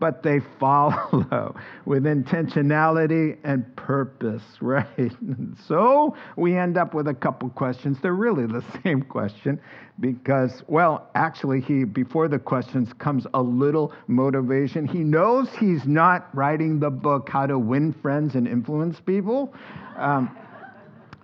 [0.00, 4.86] but they follow with intentionality and purpose, right?
[4.96, 7.98] And so we end up with a couple questions.
[8.02, 9.60] They're really the same question
[10.00, 14.86] because, well, actually, he before the questions comes a little motivation.
[14.86, 19.54] He knows he's not writing the book How to Win Friends and Influence People.
[19.96, 20.34] Um,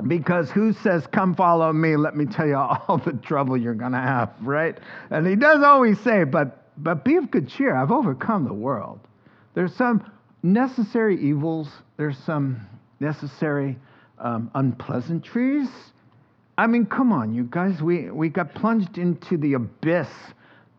[0.07, 1.97] because who says, Come follow me?
[1.97, 4.77] Let me tell you all the trouble you're going to have, right?
[5.09, 7.75] And he does always say, But but be of good cheer.
[7.75, 9.01] I've overcome the world.
[9.55, 10.11] There's some
[10.43, 12.61] necessary evils, there's some
[13.01, 13.79] necessary
[14.19, 15.69] um, unpleasantries.
[16.59, 17.83] I mean, come on, you guys.
[17.83, 20.09] We, we got plunged into the abyss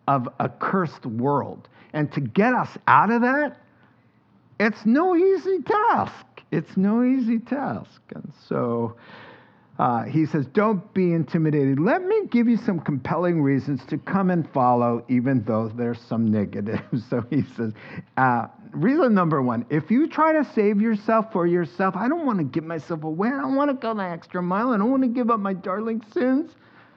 [0.07, 1.67] of a cursed world.
[1.93, 3.57] And to get us out of that,
[4.59, 6.25] it's no easy task.
[6.51, 8.01] It's no easy task.
[8.15, 8.95] And so
[9.79, 11.79] uh, he says, Don't be intimidated.
[11.79, 16.25] Let me give you some compelling reasons to come and follow, even though there's some
[16.25, 16.81] negatives.
[17.09, 17.73] So he says,
[18.17, 22.39] uh, Reason number one if you try to save yourself for yourself, I don't want
[22.39, 23.29] to give myself away.
[23.29, 24.71] I don't want to go the extra mile.
[24.71, 26.51] I don't want to give up my darling sins.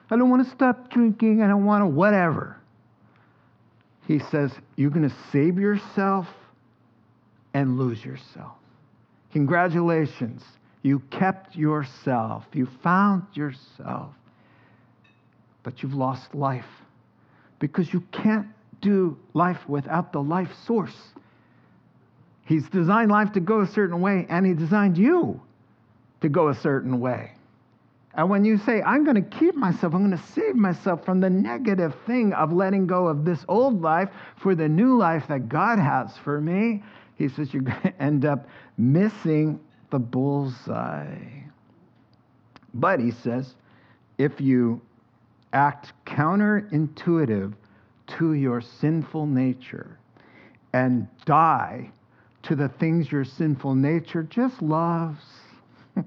[0.09, 1.41] I don't want to stop drinking.
[1.41, 2.57] I don't want to whatever.
[4.07, 6.27] He says, You're going to save yourself
[7.53, 8.55] and lose yourself.
[9.31, 10.43] Congratulations.
[10.83, 12.45] You kept yourself.
[12.53, 14.13] You found yourself.
[15.63, 16.65] But you've lost life
[17.59, 18.47] because you can't
[18.81, 20.95] do life without the life source.
[22.45, 25.39] He's designed life to go a certain way, and He designed you
[26.21, 27.31] to go a certain way.
[28.13, 31.21] And when you say, I'm going to keep myself, I'm going to save myself from
[31.21, 35.47] the negative thing of letting go of this old life for the new life that
[35.47, 36.83] God has for me,
[37.15, 39.59] he says you're going to end up missing
[39.91, 41.43] the bullseye.
[42.73, 43.53] But he says,
[44.17, 44.81] if you
[45.53, 47.53] act counterintuitive
[48.07, 49.97] to your sinful nature
[50.73, 51.91] and die
[52.43, 55.23] to the things your sinful nature just loves,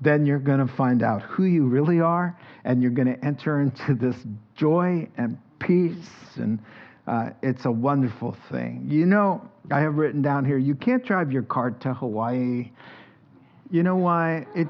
[0.00, 3.60] then you're going to find out who you really are and you're going to enter
[3.60, 4.16] into this
[4.54, 6.58] joy and peace and
[7.06, 8.84] uh, it's a wonderful thing.
[8.88, 12.70] You know, I have written down here you can't drive your car to Hawaii.
[13.70, 14.46] You know why?
[14.54, 14.68] It,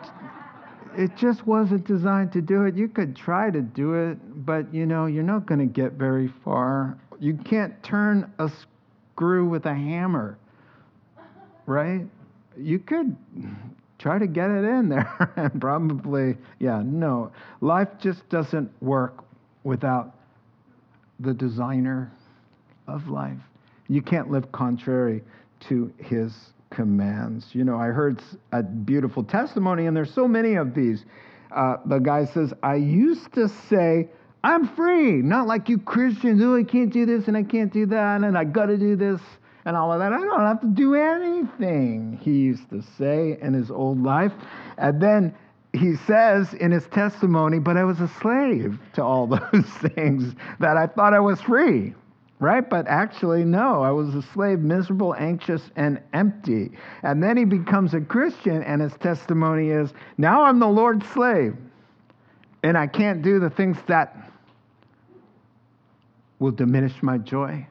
[0.97, 2.75] it just wasn't designed to do it.
[2.75, 6.33] You could try to do it, but you know, you're not going to get very
[6.45, 6.99] far.
[7.21, 8.51] You can't turn a
[9.13, 10.39] screw with a hammer,
[11.67, 12.07] right?
[12.57, 13.17] You could
[13.99, 17.33] try to get it in there and probably, yeah, no.
[17.61, 19.25] Life just doesn't work
[19.65, 20.15] without
[21.21, 22.13] the designer
[22.89, 23.39] of life.
[23.89, 25.23] You can't live contrary
[25.69, 26.33] to his
[26.71, 27.47] commands.
[27.53, 31.05] You know, I heard a beautiful testimony, and there's so many of these.
[31.55, 34.09] Uh, the guy says, I used to say,
[34.43, 37.87] I'm free, not like you Christians, oh, I can't do this and I can't do
[37.87, 39.21] that, and I got to do this
[39.65, 40.13] and all of that.
[40.13, 44.33] I don't have to do anything, he used to say in his old life.
[44.79, 45.35] And then
[45.73, 50.77] he says in his testimony, but I was a slave to all those things that
[50.77, 51.95] I thought I was free
[52.39, 52.69] right?
[52.69, 56.73] But actually, no, I was a slave, miserable, anxious, and empty.
[57.03, 61.57] And then he becomes a Christian, and his testimony is now I'm the Lord's slave,
[62.63, 64.31] and I can't do the things that
[66.39, 67.67] will diminish my joy.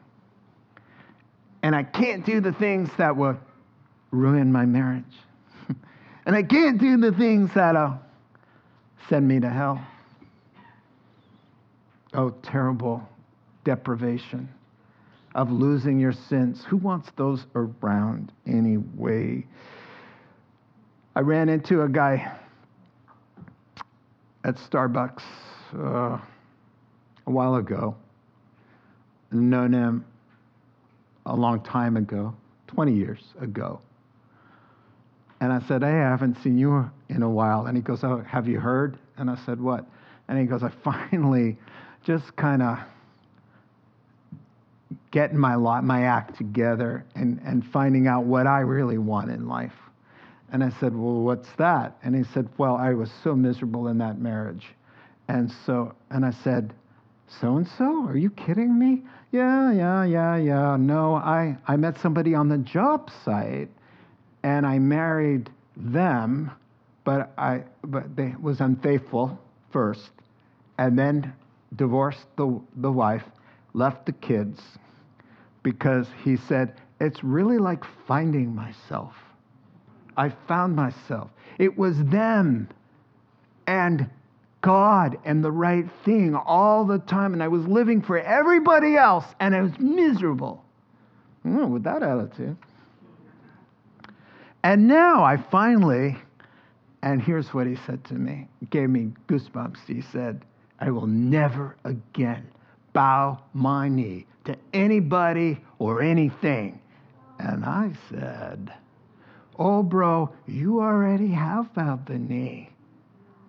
[1.62, 3.38] And I can't do the things that will
[4.12, 5.04] ruin my marriage.
[6.26, 8.00] and I can't do the things that'll
[9.10, 9.86] send me to hell.
[12.14, 13.08] Oh, terrible
[13.66, 14.48] deprivation,
[15.36, 16.64] of losing your sense.
[16.64, 19.46] Who wants those around anyway?
[21.14, 22.38] I ran into a guy
[24.46, 25.24] at Starbucks
[25.74, 26.18] uh,
[27.28, 27.96] a while ago.
[29.32, 30.06] Known him
[31.26, 32.34] a long time ago,
[32.68, 33.82] 20 years ago.
[35.42, 37.66] And I said, Hey, I haven't seen you in a while.
[37.66, 38.98] And he goes, Oh, have you heard?
[39.18, 39.86] And I said, What?
[40.28, 41.58] And he goes, I finally
[42.04, 42.80] just kind of
[45.12, 49.48] getting my lot, my act together and, and finding out what I really want in
[49.48, 49.74] life.
[50.52, 51.98] And I said, Well, what's that?
[52.04, 54.66] And he said, Well, I was so miserable in that marriage.
[55.28, 56.74] And so, and I said,
[57.40, 59.04] So and so, are you kidding me?
[59.32, 60.78] Yeah, yeah, yeah, yeah.
[60.78, 63.70] No, I, I met somebody on the job site
[64.44, 66.52] and I married them,
[67.04, 69.40] but I but they was unfaithful
[69.72, 70.12] first,
[70.78, 71.34] and then
[71.76, 73.24] divorced the, the wife,
[73.74, 74.62] left the kids,
[75.66, 79.16] because he said, It's really like finding myself.
[80.16, 81.32] I found myself.
[81.58, 82.70] It was them
[83.66, 84.08] and
[84.62, 87.34] God and the right thing all the time.
[87.34, 90.64] And I was living for everybody else and I was miserable.
[91.46, 92.56] Mm, with that attitude.
[94.64, 96.16] And now I finally,
[97.02, 99.80] and here's what he said to me, gave me goosebumps.
[99.88, 100.46] He said,
[100.80, 102.48] I will never again
[102.96, 106.82] bow my knee to anybody or anything.
[107.38, 108.74] And I said,
[109.60, 112.70] Oh, bro, you already have bowed the knee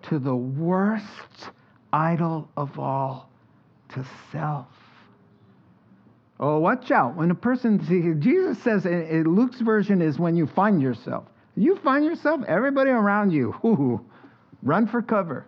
[0.03, 1.51] to the worst
[1.93, 3.31] idol of all,
[3.91, 4.67] to self.
[6.39, 7.17] Oh, watch out.
[7.17, 11.25] When a person, see, Jesus says in, Luke's version is when you find yourself.
[11.57, 14.05] You find yourself, everybody around you, ooh,
[14.63, 15.47] run for cover.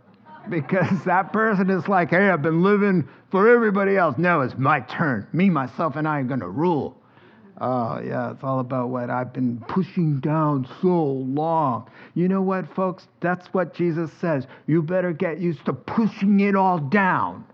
[0.51, 4.17] Because that person is like, hey, I've been living for everybody else.
[4.19, 5.27] No, it's my turn.
[5.33, 6.97] Me, myself, and I are going to rule.
[7.61, 11.91] Oh, yeah, it's all about what I've been pushing down so long.
[12.15, 13.09] You know what, folks?
[13.21, 14.47] That's what Jesus says.
[14.67, 17.45] You better get used to pushing it all down.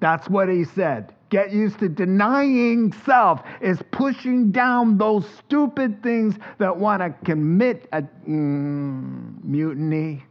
[0.00, 1.14] That's what he said.
[1.30, 7.88] Get used to denying self is pushing down those stupid things that want to commit
[7.92, 10.24] a mm, mutiny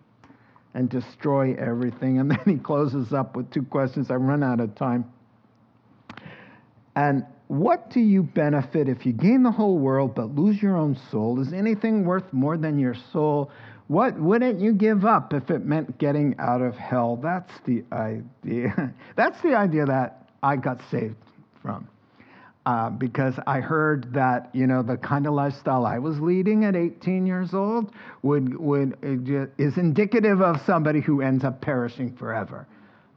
[0.78, 2.20] and destroy everything.
[2.20, 4.12] And then he closes up with two questions.
[4.12, 5.12] I run out of time.
[6.96, 10.96] And what do you benefit if you gain the whole world but lose your own
[11.10, 11.40] soul?
[11.40, 13.50] Is anything worth more than your soul?
[13.88, 17.16] What wouldn't you give up if it meant getting out of hell?
[17.16, 18.94] That's the idea.
[19.16, 21.16] That's the idea that I got saved
[21.64, 21.88] from.
[22.68, 26.76] Uh, because I heard that you know the kind of lifestyle I was leading at
[26.76, 27.93] 18 years old
[28.24, 28.97] would would
[29.57, 32.68] is indicative of somebody who ends up perishing forever.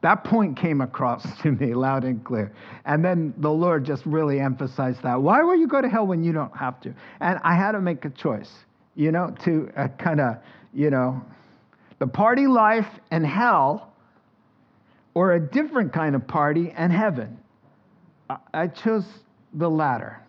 [0.02, 2.52] That point came across to me loud and clear.
[2.84, 5.20] And then the Lord just really emphasized that.
[5.20, 6.94] Why will you go to hell when you don't have to?
[7.18, 8.52] And I had to make a choice,
[8.94, 10.36] you know, to uh, kind of,
[10.72, 11.20] you know,
[11.98, 13.92] the party life and hell
[15.14, 17.36] or a different kind of party and heaven.
[18.54, 19.04] I chose
[19.54, 20.20] the latter,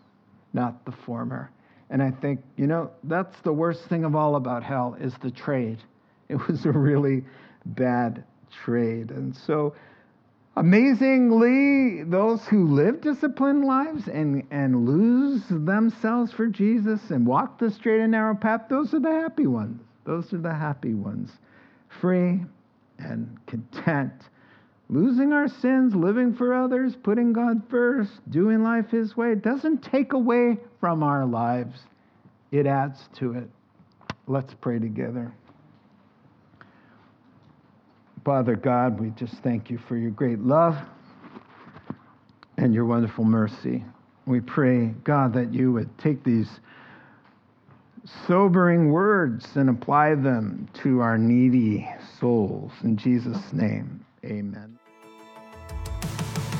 [0.53, 1.51] not the former.
[1.89, 5.31] And I think, you know, that's the worst thing of all about hell is the
[5.31, 5.79] trade.
[6.29, 7.23] It was a really
[7.65, 8.23] bad
[8.63, 9.11] trade.
[9.11, 9.75] And so,
[10.55, 17.69] amazingly, those who live disciplined lives and, and lose themselves for Jesus and walk the
[17.69, 19.81] straight and narrow path, those are the happy ones.
[20.05, 21.29] Those are the happy ones.
[21.99, 22.41] Free
[22.97, 24.13] and content
[24.91, 30.11] losing our sins, living for others, putting God first, doing life His way, doesn't take
[30.13, 31.79] away from our lives,
[32.51, 33.49] it adds to it.
[34.27, 35.33] Let's pray together.
[38.25, 40.77] Father God, we just thank you for your great love
[42.57, 43.83] and your wonderful mercy.
[44.27, 46.49] We pray, God, that you would take these
[48.27, 51.87] sobering words and apply them to our needy
[52.19, 52.71] souls.
[52.83, 54.77] In Jesus' name, amen.